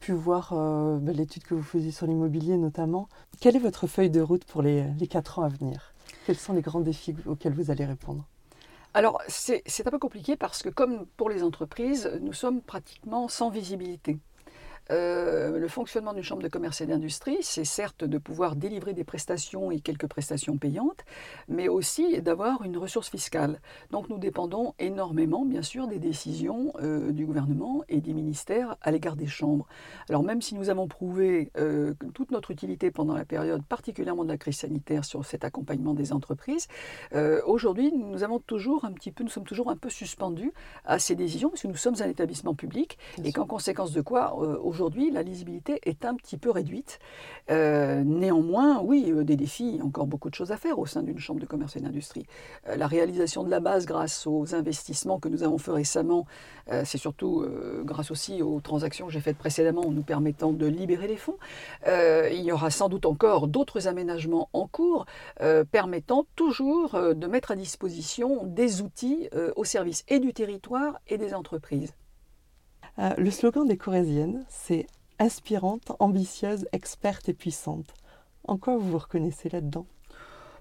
pu 0.00 0.12
voir 0.12 0.52
euh, 0.52 0.98
bah, 0.98 1.12
l'étude 1.12 1.44
que 1.44 1.54
vous 1.54 1.62
faisiez 1.62 1.90
sur 1.90 2.06
l'immobilier 2.06 2.56
notamment. 2.56 3.08
Quelle 3.40 3.56
est 3.56 3.60
votre 3.60 3.86
feuille 3.86 4.10
de 4.10 4.20
route 4.20 4.44
pour 4.44 4.62
les, 4.62 4.84
les 4.98 5.06
4 5.06 5.38
ans 5.38 5.42
à 5.42 5.48
venir? 5.48 5.94
Quels 6.26 6.36
sont 6.36 6.52
les 6.52 6.62
grands 6.62 6.80
défis 6.80 7.14
auxquels 7.26 7.52
vous 7.52 7.70
allez 7.70 7.84
répondre? 7.84 8.26
Alors, 8.96 9.20
c'est 9.26 9.64
un 9.84 9.90
peu 9.90 9.98
compliqué 9.98 10.36
parce 10.36 10.62
que, 10.62 10.68
comme 10.68 11.06
pour 11.16 11.28
les 11.28 11.42
entreprises, 11.42 12.10
nous 12.22 12.32
sommes 12.32 12.60
pratiquement 12.60 13.26
sans 13.26 13.50
visibilité. 13.50 14.18
Euh, 14.90 15.58
le 15.58 15.68
fonctionnement 15.68 16.12
d'une 16.12 16.22
chambre 16.22 16.42
de 16.42 16.48
commerce 16.48 16.80
et 16.80 16.86
d'industrie, 16.86 17.38
c'est 17.40 17.64
certes 17.64 18.04
de 18.04 18.18
pouvoir 18.18 18.56
délivrer 18.56 18.92
des 18.92 19.04
prestations 19.04 19.70
et 19.70 19.80
quelques 19.80 20.06
prestations 20.06 20.58
payantes, 20.58 21.04
mais 21.48 21.68
aussi 21.68 22.20
d'avoir 22.20 22.62
une 22.62 22.76
ressource 22.76 23.08
fiscale. 23.08 23.60
Donc 23.90 24.08
nous 24.08 24.18
dépendons 24.18 24.74
énormément, 24.78 25.44
bien 25.44 25.62
sûr, 25.62 25.86
des 25.86 25.98
décisions 25.98 26.72
euh, 26.82 27.12
du 27.12 27.24
gouvernement 27.24 27.82
et 27.88 28.00
des 28.00 28.12
ministères 28.12 28.76
à 28.82 28.90
l'égard 28.90 29.16
des 29.16 29.26
chambres. 29.26 29.66
Alors 30.08 30.22
même 30.22 30.42
si 30.42 30.54
nous 30.54 30.68
avons 30.68 30.86
prouvé 30.86 31.50
euh, 31.56 31.94
toute 32.12 32.30
notre 32.30 32.50
utilité 32.50 32.90
pendant 32.90 33.14
la 33.14 33.24
période, 33.24 33.64
particulièrement 33.64 34.24
de 34.24 34.30
la 34.30 34.38
crise 34.38 34.58
sanitaire, 34.58 35.04
sur 35.04 35.24
cet 35.24 35.44
accompagnement 35.44 35.94
des 35.94 36.12
entreprises, 36.12 36.68
aujourd'hui 37.46 37.92
nous 37.92 38.22
avons 38.22 38.38
toujours 38.38 38.84
un 38.84 38.92
petit 38.92 39.10
peu, 39.10 39.24
nous 39.24 39.30
sommes 39.30 39.44
toujours 39.44 39.70
un 39.70 39.76
peu 39.76 39.88
suspendus 39.88 40.52
à 40.84 40.98
ces 40.98 41.14
décisions 41.14 41.48
parce 41.48 41.62
que 41.62 41.68
nous 41.68 41.76
sommes 41.76 41.94
un 42.00 42.08
établissement 42.08 42.54
public 42.54 42.98
et 43.22 43.32
qu'en 43.32 43.46
conséquence 43.46 43.92
de 43.92 44.00
quoi 44.00 44.36
aujourd'hui, 44.74 45.12
la 45.12 45.22
lisibilité 45.22 45.78
est 45.84 46.04
un 46.04 46.16
petit 46.16 46.36
peu 46.36 46.50
réduite. 46.50 46.98
Euh, 47.48 48.02
néanmoins, 48.02 48.80
oui, 48.80 49.04
euh, 49.08 49.22
des 49.22 49.36
défis, 49.36 49.78
encore 49.84 50.08
beaucoup 50.08 50.30
de 50.30 50.34
choses 50.34 50.50
à 50.50 50.56
faire 50.56 50.80
au 50.80 50.86
sein 50.86 51.04
d'une 51.04 51.20
chambre 51.20 51.38
de 51.38 51.46
commerce 51.46 51.76
et 51.76 51.80
d'industrie. 51.80 52.26
Euh, 52.68 52.74
la 52.74 52.88
réalisation 52.88 53.44
de 53.44 53.50
la 53.50 53.60
base 53.60 53.86
grâce 53.86 54.26
aux 54.26 54.52
investissements 54.52 55.20
que 55.20 55.28
nous 55.28 55.44
avons 55.44 55.58
fait 55.58 55.70
récemment, 55.70 56.26
c'est 56.84 56.98
surtout 56.98 57.44
grâce 57.84 58.10
aussi 58.10 58.42
aux 58.42 58.60
transactions 58.60 59.06
que 59.06 59.12
j'ai 59.12 59.20
faites 59.20 59.36
précédemment 59.36 59.86
en 59.86 59.90
nous 59.90 60.02
permettant 60.02 60.52
de 60.52 60.66
libérer 60.66 61.06
les 61.06 61.16
fonds. 61.16 61.36
il 61.86 62.40
y 62.40 62.52
aura 62.52 62.70
sans 62.70 62.88
doute 62.88 63.04
encore 63.06 63.48
d'autres 63.48 63.86
aménagements 63.86 64.48
en 64.52 64.66
cours 64.66 65.04
permettant 65.70 66.26
toujours 66.36 66.92
de 66.92 67.26
mettre 67.26 67.50
à 67.50 67.56
disposition 67.56 68.44
des 68.44 68.80
outils 68.80 69.28
au 69.56 69.64
service 69.64 70.04
et 70.08 70.20
du 70.20 70.32
territoire 70.32 70.98
et 71.06 71.18
des 71.18 71.34
entreprises. 71.34 71.92
Euh, 72.98 73.10
le 73.18 73.30
slogan 73.30 73.66
des 73.66 73.76
Corésiennes, 73.76 74.44
c'est 74.48 74.86
inspirante, 75.18 75.92
ambitieuse, 75.98 76.66
experte 76.72 77.28
et 77.28 77.34
puissante. 77.34 77.92
En 78.46 78.56
quoi 78.56 78.76
vous 78.76 78.90
vous 78.90 78.98
reconnaissez 78.98 79.48
là-dedans? 79.48 79.86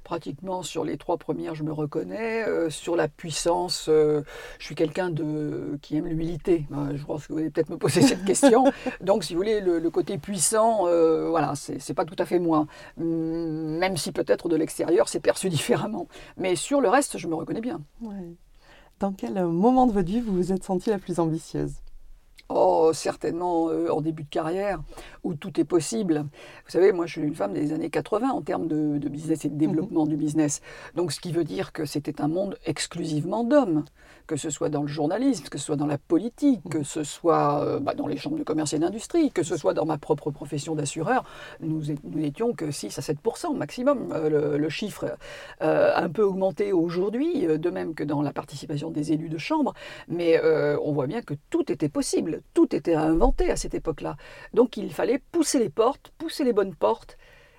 Pratiquement 0.04 0.64
sur 0.64 0.84
les 0.84 0.98
trois 0.98 1.18
premières, 1.18 1.56
je 1.56 1.64
me 1.64 1.72
reconnais. 1.72 2.44
Euh, 2.46 2.70
sur 2.70 2.96
la 2.96 3.08
puissance, 3.08 3.86
euh, 3.88 4.22
je 4.60 4.66
suis 4.66 4.76
quelqu'un 4.76 5.10
de 5.10 5.78
qui 5.82 5.96
aime 5.96 6.08
l'humilité. 6.08 6.66
je 6.94 7.06
pense 7.06 7.28
que 7.28 7.34
vous 7.34 7.40
allez 7.40 7.50
peut-être 7.50 7.70
me 7.70 7.78
poser 7.78 8.02
cette 8.02 8.26
question. 8.26 8.66
Donc, 9.02 9.24
si 9.24 9.34
vous 9.34 9.40
voulez, 9.40 9.62
le, 9.62 9.90
côté 9.90 10.18
puissant, 10.18 10.88
voilà, 11.30 11.54
c'est 11.56 11.94
pas 11.94 12.04
tout 12.04 12.18
à 12.18 12.26
fait 12.26 12.40
moi. 12.40 12.66
Hum, 13.00 13.78
même 13.78 13.96
si 13.96 14.12
peut-être 14.12 14.50
de 14.50 14.56
l'extérieur, 14.56 15.08
c'est 15.08 15.22
perçu 15.22 15.50
différemment. 15.52 16.08
Mais 16.36 16.56
sur 16.56 16.82
le 16.82 16.90
reste, 16.90 17.18
je 17.18 17.28
me 17.28 17.36
reconnais 17.36 17.62
bien. 17.62 17.80
Dans 19.00 19.14
quel 19.14 19.46
moment 19.46 19.86
de 19.86 19.94
votre 19.94 20.08
vie 20.08 20.20
vous 20.20 20.34
vous 20.34 20.52
êtes 20.52 20.64
sentie 20.64 20.90
la 20.90 20.98
plus 20.98 21.20
ambitieuse? 21.20 21.76
Oh, 22.50 22.92
certainement 22.94 23.70
euh, 23.70 23.90
en 23.90 24.02
début 24.02 24.24
de 24.24 24.30
carrière, 24.30 24.82
où 25.24 25.34
tout 25.34 25.60
est 25.62 25.64
possible. 25.64 26.26
Vous 26.66 26.72
savez, 26.72 26.92
moi, 26.92 27.06
je 27.06 27.14
suis 27.14 27.22
une 27.22 27.36
femme 27.36 27.54
des 27.54 27.72
années 27.72 27.90
80 27.90 28.30
en 28.30 28.42
termes 28.42 28.68
de, 28.68 28.98
business 29.08 29.46
et 29.46 29.50
de 29.50 29.58
développement 29.58 30.06
du 30.06 30.18
business. 30.18 30.62
Donc, 30.94 31.14
ce 31.14 31.22
qui 31.22 31.32
veut 31.32 31.46
dire 31.46 31.72
que 31.72 31.86
c'était 31.86 32.22
un 32.22 32.28
monde 32.28 32.58
exclusivement 32.66 33.46
d'hommes, 33.46 33.86
que 34.28 34.36
ce 34.36 34.50
soit 34.50 34.70
dans 34.70 34.82
le 34.82 34.88
journalisme, 34.90 35.46
que 35.48 35.58
ce 35.58 35.66
soit 35.66 35.78
dans 35.78 35.88
la 35.88 35.98
politique, 35.98 36.62
que 36.70 36.84
ce 36.84 37.04
soit 37.04 37.64
euh, 37.64 37.80
bah, 37.80 37.94
dans 37.94 38.08
les 38.08 38.18
chambres 38.18 38.38
de 38.38 38.44
commerce 38.44 38.74
et 38.74 38.80
d'industrie, 38.80 39.32
que 39.32 39.44
ce 39.44 39.56
soit 39.56 39.74
dans 39.74 39.86
ma 39.86 39.98
propre 39.98 40.30
profession 40.30 40.76
d'assureur. 40.76 41.24
Nous, 41.62 41.82
n'étions 42.04 42.54
que 42.54 42.72
6 42.72 42.98
à 43.00 43.02
7% 43.02 43.56
maximum. 43.56 44.12
Euh, 44.12 44.58
le, 44.58 44.70
chiffre 44.70 45.18
a 45.60 46.02
un 46.02 46.10
peu 46.10 46.24
augmenté 46.24 46.74
aujourd'hui, 46.74 47.46
de 47.46 47.70
même 47.70 47.94
que 47.94 48.04
dans 48.04 48.22
la 48.22 48.34
participation 48.34 48.90
des 48.90 49.14
élus 49.14 49.30
de 49.30 49.38
chambre. 49.38 49.74
Mais 50.08 50.42
on 50.82 50.92
voit 50.94 51.06
bien 51.08 51.22
que 51.22 51.36
tout 51.50 51.72
était 51.72 51.90
possible 51.90 52.33
tout 52.54 52.76
était 52.76 52.94
à 52.94 53.04
inventer 53.04 53.52
à 53.52 53.56
cette 53.56 53.74
époque-là. 53.74 54.18
Donc 54.54 54.78
il 54.78 54.94
fallait 54.94 55.22
pousser 55.32 55.60
les 55.60 55.70
portes, 55.70 56.12
pousser 56.18 56.44
les 56.44 56.54
bonnes 56.54 56.76
portes. 56.76 57.18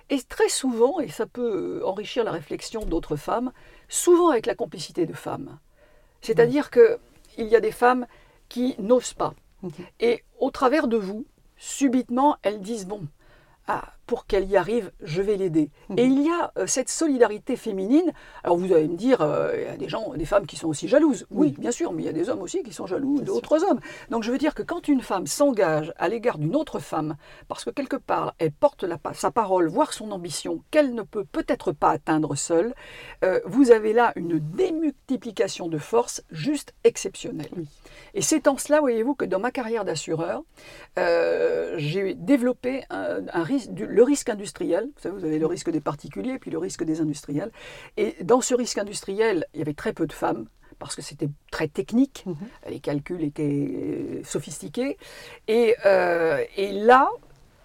Et 0.09 0.21
très 0.21 0.49
souvent, 0.49 0.99
et 0.99 1.07
ça 1.07 1.25
peut 1.25 1.81
enrichir 1.83 2.23
la 2.23 2.31
réflexion 2.31 2.85
d'autres 2.85 3.15
femmes, 3.15 3.51
souvent 3.89 4.29
avec 4.29 4.45
la 4.45 4.53
complicité 4.53 5.07
de 5.07 5.13
femmes. 5.13 5.57
C'est-à-dire 6.21 6.69
que 6.69 6.99
qu'il 7.27 7.47
y 7.47 7.55
a 7.55 7.59
des 7.59 7.71
femmes 7.71 8.07
qui 8.49 8.75
n'osent 8.79 9.13
pas. 9.13 9.33
Et 9.99 10.23
au 10.39 10.51
travers 10.51 10.87
de 10.87 10.97
vous, 10.97 11.25
subitement, 11.57 12.37
elles 12.43 12.61
disent, 12.61 12.85
bon, 12.85 13.07
ah, 13.67 13.93
pour 14.05 14.25
qu'elle 14.25 14.45
y 14.49 14.57
arrive, 14.57 14.91
je 15.01 15.21
vais 15.21 15.35
l'aider. 15.35 15.69
Et 15.97 16.05
mhm. 16.05 16.11
il 16.11 16.21
y 16.23 16.29
a 16.29 16.51
euh, 16.57 16.67
cette 16.67 16.89
solidarité 16.89 17.55
féminine. 17.55 18.13
Alors 18.43 18.57
vous 18.57 18.71
allez 18.73 18.87
me 18.87 18.97
dire, 18.97 19.21
euh, 19.21 19.53
il 19.55 19.63
y 19.63 19.67
a 19.67 19.77
des 19.77 19.89
gens, 19.89 20.13
des 20.15 20.25
femmes 20.25 20.45
qui 20.45 20.55
sont 20.55 20.67
aussi 20.67 20.87
jalouses. 20.87 21.25
Oui, 21.31 21.55
bien 21.57 21.71
sûr, 21.71 21.91
mais 21.91 22.03
il 22.03 22.05
y 22.05 22.09
a 22.09 22.13
des 22.13 22.29
hommes 22.29 22.41
aussi 22.41 22.63
qui 22.63 22.73
sont 22.73 22.85
jaloux 22.85 23.21
d'autres 23.21 23.63
hommes. 23.63 23.79
Donc 24.09 24.23
je 24.23 24.31
veux 24.31 24.37
dire 24.37 24.53
que 24.53 24.63
quand 24.63 24.87
une 24.87 25.01
femme 25.01 25.27
s'engage 25.27 25.93
à 25.97 26.07
l'égard 26.07 26.37
d'une 26.37 26.55
autre 26.55 26.79
femme, 26.79 27.15
parce 27.47 27.65
que 27.65 27.69
quelque 27.69 27.95
part 27.95 28.35
elle 28.37 28.51
porte 28.51 28.85
sa 29.13 29.31
parole, 29.31 29.67
voire 29.67 29.93
son 29.93 30.11
ambition, 30.11 30.61
qu'elle 30.71 30.93
ne 30.93 31.03
peut 31.03 31.25
peut-être 31.25 31.71
pas 31.71 31.89
atteindre 31.89 32.35
seule, 32.35 32.73
euh, 33.23 33.39
vous 33.45 33.71
avez 33.71 33.93
là 33.93 34.13
une 34.15 34.39
démultiplication 34.39 35.67
de 35.67 35.77
force 35.77 36.23
juste 36.31 36.73
exceptionnelle. 36.83 37.65
Et 38.13 38.21
c'est 38.21 38.47
en 38.47 38.57
cela, 38.57 38.79
voyez-vous, 38.79 39.15
que 39.15 39.25
dans 39.25 39.39
ma 39.39 39.51
carrière 39.51 39.85
d'assureur, 39.85 40.43
j'ai 40.95 42.13
développé 42.15 42.83
un 42.89 43.43
risque, 43.43 43.71
le 43.95 44.03
risque 44.03 44.29
industriel. 44.29 44.89
Vous 44.95 45.01
savez, 45.01 45.15
vous 45.17 45.25
avez 45.25 45.39
le 45.39 45.45
risque 45.45 45.69
des 45.69 45.81
particuliers 45.81 46.37
puis 46.37 46.51
le 46.51 46.57
risque 46.57 46.83
des 46.83 46.99
industriels. 46.99 47.51
Et 47.97 48.17
dans 48.23 48.41
ce 48.41 48.53
risque 48.53 48.77
industriel, 48.77 49.45
il 49.53 49.59
y 49.59 49.61
avait 49.61 49.73
très 49.73 49.93
peu 49.93 50.05
de 50.05 50.13
femmes 50.13 50.47
parce 50.77 50.95
que 50.95 51.01
c'était 51.01 51.29
très 51.51 51.69
technique, 51.69 52.23
mhm. 52.25 52.35
les 52.69 52.81
calculs 52.81 53.23
étaient 53.23 54.21
sophistiqués. 54.25 54.97
Et, 55.47 55.73
euh, 55.85 56.43
et 56.57 56.73
là, 56.73 57.09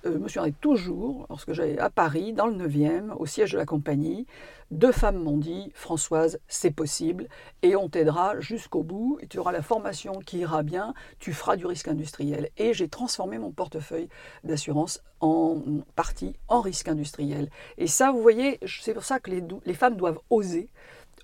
euh, 0.06 0.12
je 0.12 0.18
me 0.18 0.28
souviendrai 0.28 0.52
toujours, 0.60 1.26
lorsque 1.28 1.52
j'allais 1.52 1.78
à 1.78 1.90
Paris, 1.90 2.32
dans 2.32 2.46
le 2.46 2.54
9e, 2.54 3.12
au 3.18 3.26
siège 3.26 3.52
de 3.52 3.58
la 3.58 3.66
compagnie, 3.66 4.26
deux 4.70 4.92
femmes 4.92 5.22
m'ont 5.22 5.36
dit 5.36 5.72
Françoise, 5.74 6.38
c'est 6.48 6.70
possible, 6.70 7.28
et 7.62 7.76
on 7.76 7.88
t'aidera 7.88 8.38
jusqu'au 8.40 8.82
bout, 8.82 9.18
et 9.20 9.26
tu 9.26 9.38
auras 9.38 9.52
la 9.52 9.62
formation 9.62 10.20
qui 10.24 10.38
ira 10.38 10.62
bien, 10.62 10.94
tu 11.18 11.32
feras 11.32 11.56
du 11.56 11.66
risque 11.66 11.88
industriel. 11.88 12.50
Et 12.56 12.72
j'ai 12.72 12.88
transformé 12.88 13.38
mon 13.38 13.50
portefeuille 13.50 14.08
d'assurance 14.44 15.02
en 15.20 15.60
partie 15.96 16.34
en 16.48 16.60
risque 16.60 16.88
industriel. 16.88 17.50
Et 17.78 17.86
ça, 17.86 18.12
vous 18.12 18.22
voyez, 18.22 18.58
c'est 18.66 18.94
pour 18.94 19.04
ça 19.04 19.20
que 19.20 19.30
les, 19.30 19.42
les 19.66 19.74
femmes 19.74 19.96
doivent 19.96 20.20
oser 20.30 20.70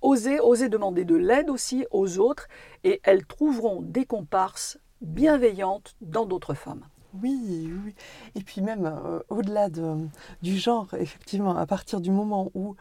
oser, 0.03 0.41
oser 0.41 0.69
demander 0.69 1.05
de 1.05 1.17
l'aide 1.17 1.51
aussi 1.51 1.87
aux 1.91 2.19
autres, 2.19 2.49
et 2.85 3.01
elles 3.03 3.27
trouveront 3.27 3.81
des 3.83 4.05
comparses 4.05 4.79
bienveillantes 5.01 5.97
dans 6.01 6.27
d'autres 6.27 6.55
femmes. 6.55 6.87
Oui, 7.23 7.71
oui. 7.85 7.95
Et 8.35 8.41
puis 8.43 8.61
même 8.61 8.87
euh, 8.87 9.21
au-delà 9.29 9.69
du 9.71 10.57
genre, 10.57 10.89
effectivement, 10.99 11.57
à 11.57 11.67
partir 11.67 12.01
du 12.01 12.11
moment 12.11 12.51
où 12.55 12.77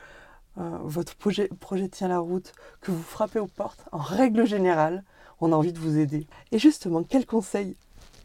votre 0.58 1.16
projet, 1.16 1.50
projet 1.60 1.90
tient 1.90 2.08
la 2.08 2.20
route, 2.20 2.54
que 2.80 2.90
vous 2.90 3.04
frappez 3.04 3.40
aux 3.40 3.48
portes, 3.48 3.84
en 3.92 3.98
règle 3.98 4.46
générale, 4.48 5.04
on 5.42 5.52
a 5.52 5.56
envie 5.56 5.74
de 5.74 5.80
vous 5.80 5.98
aider. 5.98 6.28
Et 6.54 6.60
justement, 6.60 7.04
quel 7.04 7.26
conseil, 7.26 7.76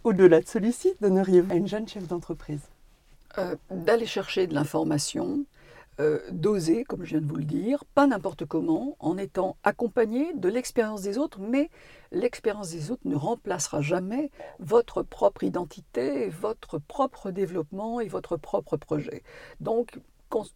au-delà 0.05 0.41
de 0.41 0.47
celui-ci, 0.47 0.93
donneriez-vous 1.01 1.51
à 1.51 1.57
une 1.57 1.67
jeune 1.67 1.89
chef 1.89 2.07
d'entreprise? 2.07 2.61
D'aller 3.71 4.07
chercher 4.07 4.47
de 4.47 4.55
l'information, 4.55 5.45
euh, 6.01 6.19
d'oser, 6.31 6.85
comme 6.85 7.05
je 7.05 7.11
viens 7.11 7.21
de 7.21 7.27
vous 7.27 7.37
le 7.37 7.45
dire, 7.45 7.85
pas 7.95 8.07
n'importe 8.07 8.47
comment, 8.47 8.97
en 9.01 9.19
étant 9.19 9.57
accompagné 9.63 10.33
de 10.35 10.49
l'expérience 10.49 11.03
des 11.03 11.19
autres, 11.19 11.41
mais 11.41 11.71
l'expérience 12.11 12.71
des 12.71 12.91
autres 12.91 13.03
ne 13.05 13.15
remplacera 13.15 13.83
jamais 13.83 14.31
votre 14.59 15.03
propre 15.03 15.45
identité, 15.45 16.29
votre 16.29 16.79
propre 16.79 17.31
développement 17.31 18.01
et 18.01 18.09
votre 18.09 18.39
propre 18.39 18.79
projet. 18.79 19.23
Donc, 19.61 20.01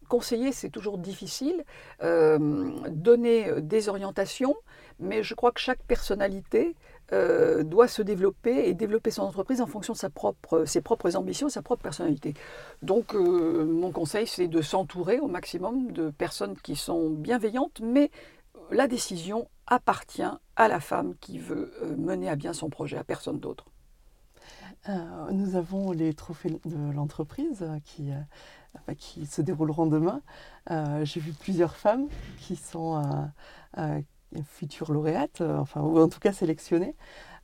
conseiller, 0.08 0.52
c'est 0.52 0.70
toujours 0.70 0.98
difficile, 0.98 1.64
euh, 2.02 2.70
donner 2.88 3.60
des 3.60 3.88
orientations, 3.88 4.54
mais 4.98 5.22
je 5.22 5.34
crois 5.34 5.52
que 5.52 5.60
chaque 5.60 5.82
personnalité 5.82 6.74
euh, 7.12 7.62
doit 7.64 7.86
se 7.86 8.00
développer 8.00 8.66
et 8.66 8.72
développer 8.72 9.10
son 9.10 9.24
entreprise 9.24 9.60
en 9.60 9.66
fonction 9.66 9.92
de 9.92 9.98
ses 10.66 10.80
propres 10.80 11.16
ambitions 11.16 11.48
et 11.48 11.50
sa 11.50 11.60
propre 11.60 11.82
personnalité. 11.82 12.32
Donc 12.80 13.14
euh, 13.14 13.66
mon 13.66 13.92
conseil, 13.92 14.26
c'est 14.26 14.48
de 14.48 14.62
s'entourer 14.62 15.20
au 15.20 15.28
maximum 15.28 15.92
de 15.92 16.08
personnes 16.08 16.56
qui 16.56 16.76
sont 16.76 17.10
bienveillantes, 17.10 17.80
mais 17.82 18.10
la 18.70 18.88
décision 18.88 19.48
appartient 19.66 20.22
à 20.56 20.68
la 20.68 20.80
femme 20.80 21.14
qui 21.20 21.38
veut 21.38 21.74
euh, 21.82 21.94
mener 21.96 22.30
à 22.30 22.36
bien 22.36 22.54
son 22.54 22.70
projet, 22.70 22.96
à 22.96 23.04
personne 23.04 23.38
d'autre. 23.38 23.66
nous 25.30 25.56
avons 25.56 25.92
les 25.92 26.14
trophées 26.14 26.58
de 26.64 26.92
l'entreprise 26.94 27.66
qui, 27.84 28.12
qui 28.96 29.26
se 29.26 29.42
dérouleront 29.42 29.86
demain. 29.86 30.22
J'ai 31.04 31.20
vu 31.20 31.32
plusieurs 31.32 31.76
femmes 31.76 32.08
qui 32.38 32.56
sont 32.56 33.02
future 34.42 34.92
lauréate, 34.92 35.40
euh, 35.40 35.58
enfin, 35.58 35.80
ou 35.80 35.98
en 35.98 36.08
tout 36.08 36.20
cas 36.20 36.32
sélectionnée. 36.32 36.94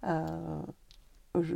Euh, 0.07 0.25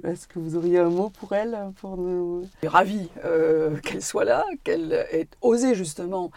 est-ce 0.05 0.29
que 0.29 0.39
vous 0.39 0.55
auriez 0.57 0.79
un 0.79 0.89
mot 0.89 1.11
pour 1.11 1.33
elle 1.33 1.59
pour 1.81 1.97
nous... 1.97 2.49
Ravie 2.65 3.09
euh, 3.25 3.77
qu'elle 3.83 4.03
soit 4.03 4.25
là, 4.25 4.45
qu'elle 4.63 4.93
ait 4.93 5.27
osé 5.41 5.75
justement 5.75 6.31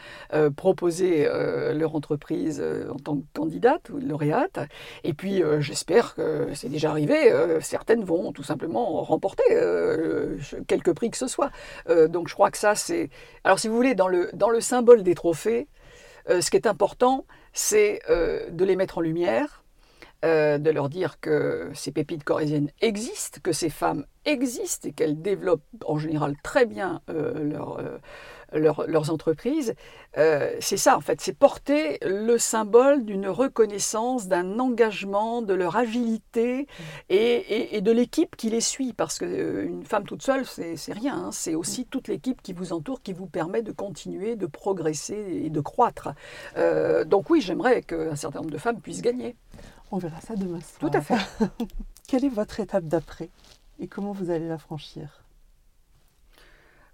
proposer 0.56 1.30
leur 1.76 1.94
entreprise 1.94 2.64
en 2.90 2.98
tant 2.98 3.18
que 3.18 3.26
candidate 3.36 3.92
ou 3.92 4.00
lauréate. 4.00 4.60
Et 5.04 5.14
puis 5.14 5.44
j'espère 5.60 6.16
que 6.16 6.50
c'est 6.56 6.70
déjà 6.70 6.90
arrivé, 6.90 7.16
certaines 7.62 8.04
vont 8.04 8.32
tout 8.32 8.42
simplement 8.42 9.04
remporter 9.04 9.44
quelques 10.68 10.94
prix 10.94 11.12
que 11.12 11.18
ce 11.18 11.28
soit. 11.28 11.52
donc 12.10 12.30
je 12.30 12.34
crois 12.34 12.50
que 12.50 12.58
ça 12.58 12.74
c'est... 12.74 13.12
Alors 13.44 13.60
si 13.60 13.68
vous 13.68 13.76
voulez, 13.76 13.94
dans 13.94 14.08
le, 14.08 14.32
dans 14.34 14.50
le 14.50 14.62
symbole 14.62 15.04
des 15.04 15.14
trophées, 15.14 15.68
ce 16.42 16.50
qui 16.50 16.58
est 16.58 16.68
important, 16.68 17.26
c'est 17.54 18.02
euh, 18.10 18.50
de 18.50 18.66
les 18.66 18.76
mettre 18.76 18.98
en 19.00 19.02
lumière, 19.02 19.64
euh, 20.26 20.58
de 20.58 20.72
leur 20.72 20.90
dire 20.90 21.20
que 21.20 21.70
ces 21.76 21.92
pépites 21.92 22.24
corésiennes 22.24 22.72
existent, 22.82 23.40
que 23.44 23.52
ces 23.52 23.70
femmes 23.70 24.04
existent 24.26 24.90
et 24.90 24.92
qu'elles 24.92 25.22
développent 25.22 25.62
en 25.86 26.00
général 26.00 26.34
très 26.44 26.66
bien 26.66 27.02
euh, 27.12 27.34
leur, 28.52 28.88
leurs 28.88 29.12
entreprises. 29.12 29.76
c'est 30.16 30.78
ça, 30.78 30.98
en 30.98 31.02
fait, 31.02 31.22
c'est 31.22 31.38
porter 31.38 32.00
le 32.02 32.40
symbole 32.40 33.06
d'une 33.06 33.28
reconnaissance, 33.28 34.28
d'un 34.28 34.58
engagement, 34.58 35.44
de 35.44 35.54
leur 35.54 35.76
agilité 35.76 36.66
et, 37.10 37.80
de 37.80 37.92
l'équipe 37.92 38.36
qui 38.36 38.50
les 38.50 38.62
suit. 38.62 38.94
Parce 38.94 39.20
qu'une 39.20 39.84
femme 39.86 40.04
toute 40.04 40.24
seule, 40.24 40.46
c'est 40.46 40.94
rien. 40.94 41.28
Hein. 41.28 41.30
c'est 41.32 41.56
aussi 41.56 41.86
toute 41.86 42.08
l'équipe 42.08 42.42
qui 42.42 42.54
vous 42.54 42.74
entoure, 42.74 43.04
qui 43.04 43.14
vous 43.14 43.28
permet 43.28 43.62
de 43.62 43.72
continuer, 43.72 44.36
de 44.36 44.48
progresser 44.48 45.44
et 45.46 45.50
de 45.52 45.62
croître. 45.62 46.10
donc 47.06 47.30
oui, 47.30 47.40
j'aimerais 47.40 47.84
qu'un 47.84 48.16
certain 48.16 48.40
nombre 48.40 48.52
de 48.52 48.58
femmes 48.58 48.82
puissent 48.82 49.04
gagner. 49.04 49.36
On 49.92 49.98
verra 49.98 50.20
ça 50.22 50.36
demain 50.36 50.60
soir. 50.62 50.92
Tout 50.92 50.98
à 50.98 51.02
fait. 51.02 51.16
Quelle 52.08 52.26
est 52.26 52.30
votre 52.30 52.60
étape 52.60 52.86
d'après 52.86 53.30
et 53.80 53.88
comment 53.88 54.12
vous 54.12 54.32
allez 54.32 54.48
la 54.48 54.58
franchir? 54.58 55.24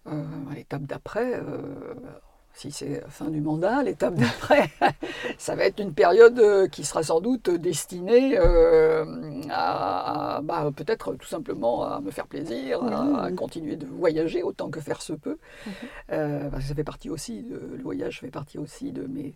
Euh, 0.08 0.24
L'étape 0.54 0.84
d'après, 0.84 1.36
euh, 1.36 1.94
si 2.54 2.72
c'est 2.72 3.02
fin 3.08 3.30
du 3.30 3.40
mandat, 3.40 3.84
l'étape 3.84 4.16
d'après, 4.16 4.70
ça 5.38 5.56
va 5.56 5.64
être 5.64 5.80
une 5.80 5.94
période 5.94 6.38
euh, 6.40 6.68
qui 6.68 6.84
sera 6.84 7.04
sans 7.04 7.22
doute 7.22 7.50
destinée 7.50 8.38
à, 9.50 10.42
bah, 10.44 10.70
peut-être 10.76 11.14
tout 11.16 11.28
simplement 11.28 11.84
à 11.84 12.02
me 12.02 12.12
faire 12.12 12.28
plaisir, 12.28 12.84
à, 12.84 13.32
continuer 13.32 13.78
de 13.78 13.86
voyager 13.86 14.44
autant 14.44 14.70
que 14.70 14.82
faire 14.82 15.02
se 15.02 15.14
peut. 15.14 15.38
Mhm. 15.66 16.50
parce 16.52 16.64
que 16.64 16.70
ça 16.70 16.76
fait 16.76 16.84
partie 16.84 17.10
aussi, 17.10 17.44
de, 17.44 17.62
le 17.78 17.82
voyage 17.82 18.20
fait 18.20 18.32
partie 18.32 18.58
aussi 18.58 18.92
de 18.92 19.04
mes 19.04 19.36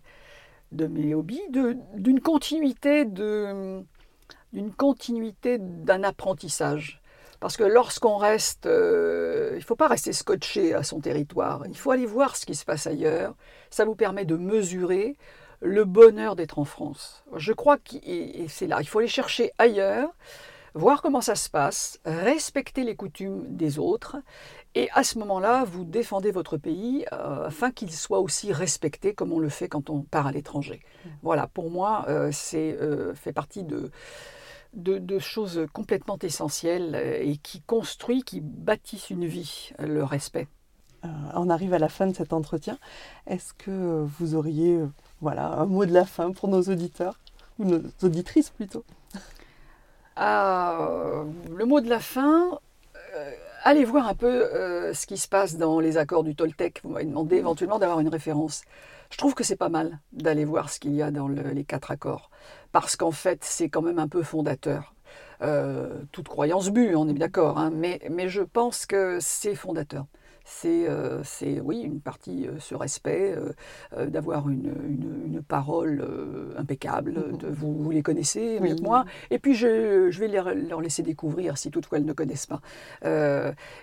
de 0.72 0.86
mes 0.86 1.14
hobbies, 1.14 1.42
d'une 1.50 2.20
continuité 2.20 3.04
d'une 3.04 4.72
continuité 4.72 5.58
d'un 5.58 6.02
apprentissage. 6.04 7.02
Parce 7.40 7.56
que 7.56 7.64
lorsqu'on 7.64 8.16
reste, 8.16 8.66
euh, 8.66 9.50
il 9.52 9.58
ne 9.58 9.64
faut 9.64 9.76
pas 9.76 9.86
rester 9.86 10.12
scotché 10.12 10.74
à 10.74 10.82
son 10.82 11.00
territoire, 11.00 11.62
il 11.68 11.76
faut 11.76 11.92
aller 11.92 12.06
voir 12.06 12.34
ce 12.36 12.44
qui 12.44 12.56
se 12.56 12.64
passe 12.64 12.86
ailleurs. 12.86 13.34
Ça 13.70 13.84
vous 13.84 13.94
permet 13.94 14.24
de 14.24 14.36
mesurer 14.36 15.16
le 15.60 15.84
bonheur 15.84 16.34
d'être 16.34 16.58
en 16.58 16.64
France. 16.64 17.24
Je 17.36 17.52
crois 17.52 17.76
que 17.76 17.96
c'est 18.48 18.66
là, 18.66 18.78
il 18.80 18.88
faut 18.88 18.98
aller 18.98 19.08
chercher 19.08 19.52
ailleurs, 19.58 20.10
voir 20.78 21.02
comment 21.02 21.20
ça 21.20 21.34
se 21.34 21.50
passe, 21.50 22.00
respecter 22.04 22.84
les 22.84 22.96
coutumes 22.96 23.44
des 23.56 23.78
autres 23.78 24.16
et 24.74 24.88
à 24.92 25.02
ce 25.02 25.18
moment-là, 25.18 25.64
vous 25.64 25.84
défendez 25.84 26.30
votre 26.30 26.56
pays 26.56 27.04
euh, 27.12 27.46
afin 27.46 27.70
qu'il 27.70 27.90
soit 27.92 28.20
aussi 28.20 28.52
respecté 28.52 29.14
comme 29.14 29.32
on 29.32 29.40
le 29.40 29.48
fait 29.48 29.68
quand 29.68 29.90
on 29.90 30.02
part 30.02 30.28
à 30.28 30.32
l'étranger. 30.32 30.82
Mmh. 31.04 31.08
Voilà, 31.22 31.46
pour 31.48 31.70
moi, 31.70 32.04
euh, 32.08 32.30
c'est 32.32 32.76
euh, 32.80 33.12
fait 33.14 33.32
partie 33.32 33.64
de, 33.64 33.90
de, 34.74 35.18
choses 35.18 35.66
complètement 35.72 36.18
essentielles 36.22 36.94
et 37.22 37.38
qui 37.38 37.60
construisent, 37.62 38.24
qui 38.24 38.40
bâtissent 38.40 39.10
une 39.10 39.26
vie, 39.26 39.72
le 39.80 40.04
respect. 40.04 40.46
on 41.02 41.50
arrive 41.50 41.74
à 41.74 41.78
la 41.78 41.88
fin 41.88 42.06
de 42.06 42.14
cet 42.14 42.32
entretien. 42.32 42.78
Est-ce 43.26 43.54
que 43.54 44.04
vous 44.18 44.34
auriez 44.36 44.78
voilà, 45.20 45.48
un 45.54 45.66
mot 45.66 45.86
de 45.86 45.92
la 45.92 46.04
fin 46.04 46.30
pour 46.30 46.48
nos 46.48 46.62
auditeurs, 46.62 47.18
ou 47.58 47.64
nos 47.64 47.80
auditrices 48.02 48.50
plutôt? 48.50 48.84
Le 50.18 51.64
mot 51.64 51.80
de 51.80 51.88
la 51.88 52.00
fin 52.00 52.58
allez 53.68 53.84
voir 53.84 54.08
un 54.08 54.14
peu 54.14 54.26
euh, 54.26 54.94
ce 54.94 55.06
qui 55.06 55.18
se 55.18 55.28
passe 55.28 55.56
dans 55.56 55.80
les 55.80 55.96
accords 55.96 56.24
du 56.24 56.34
Toltec. 56.34 56.80
Vous 56.84 56.90
m'avez 56.90 57.04
demandé 57.04 57.36
éventuellement 57.36 57.78
d'avoir 57.78 58.00
une 58.00 58.08
référence. 58.08 58.62
Je 59.10 59.16
trouve 59.16 59.34
que 59.34 59.44
c'est 59.44 59.56
pas 59.56 59.68
mal 59.68 59.98
d'aller 60.12 60.44
voir 60.44 60.70
ce 60.70 60.80
qu'il 60.80 60.94
y 60.94 61.02
a 61.02 61.10
dans 61.10 61.28
les 61.28 61.64
quatre 61.64 61.90
accords, 61.90 62.30
parce 62.72 62.96
qu'en 62.96 63.10
fait, 63.10 63.42
c'est 63.42 63.68
quand 63.68 63.82
même 63.82 63.98
un 63.98 64.08
peu 64.08 64.22
fondateur. 64.22 64.94
Euh, 65.40 66.02
toute 66.12 66.28
croyance 66.28 66.70
but, 66.70 66.94
on 66.94 67.08
est 67.08 67.14
d'accord, 67.14 67.58
hein, 67.58 67.70
mais, 67.72 68.00
mais 68.10 68.28
je 68.28 68.42
pense 68.42 68.86
que 68.86 69.18
c'est 69.20 69.54
fondateur 69.54 70.06
c'est, 70.48 70.88
euh, 70.88 71.22
c'est 71.24 71.60
oui, 71.60 71.82
une 71.82 72.00
partie 72.00 72.48
euh, 72.48 72.58
ce 72.58 72.74
respect, 72.74 73.36
euh, 73.96 74.06
d'avoir 74.06 74.48
une, 74.48 74.72
une, 74.88 75.42
parole 75.42 76.04
impeccable. 76.56 77.12
Mm-hmm. 77.12 77.36
De, 77.36 77.46
vous, 77.48 77.74
vous, 77.74 77.90
les 77.90 78.02
connaissez 78.02 78.58
mieux 78.60 78.74
que 78.74 78.82
moi. 78.82 79.04
Et 79.30 79.38
puis, 79.38 79.54
je, 79.54 80.10
je 80.10 80.18
vais 80.18 80.28
leur, 80.28 80.54
leur, 80.54 80.80
laisser 80.80 81.02
découvrir 81.02 81.58
si 81.58 81.70
toutefois 81.70 81.98
elles 81.98 82.04
ne 82.04 82.12
connaissent 82.12 82.46
pas. 82.48 82.60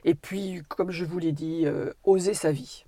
et 0.03 0.15
puis, 0.15 0.61
comme 0.67 0.91
je 0.91 1.05
vous 1.05 1.19
l'ai 1.19 1.31
dit, 1.31 1.65
oser 2.03 2.33
sa 2.33 2.51
vie. 2.51 2.84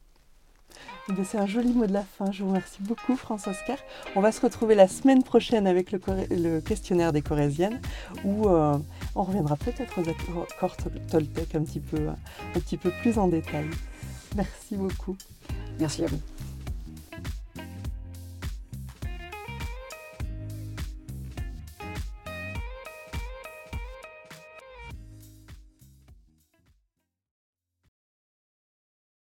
C'est 1.23 1.37
un 1.37 1.45
joli 1.45 1.73
mot 1.73 1.87
de 1.87 1.93
la 1.93 2.03
fin. 2.03 2.31
Je 2.31 2.43
vous 2.43 2.49
remercie 2.49 2.81
beaucoup, 2.81 3.15
François 3.15 3.53
Oscar. 3.53 3.77
On 4.15 4.21
va 4.21 4.31
se 4.31 4.41
retrouver 4.41 4.75
la 4.75 4.87
semaine 4.87 5.23
prochaine 5.23 5.65
avec 5.65 5.91
le, 5.91 6.59
questionnaire 6.59 7.13
des 7.13 7.21
Corésiennes 7.21 7.79
où 8.23 8.49
euh, 8.49 8.77
on 9.15 9.23
reviendra 9.23 9.55
peut-être 9.55 10.01
aux 10.01 10.09
accords 10.09 10.75
Toltec 11.09 11.55
un 11.55 11.63
petit 11.63 12.77
peu 12.77 12.91
plus 13.01 13.17
en 13.17 13.27
détail. 13.27 13.69
Merci 14.35 14.75
beaucoup. 14.75 15.15
Merci 15.79 16.03
à 16.03 16.07
vous. 16.07 16.19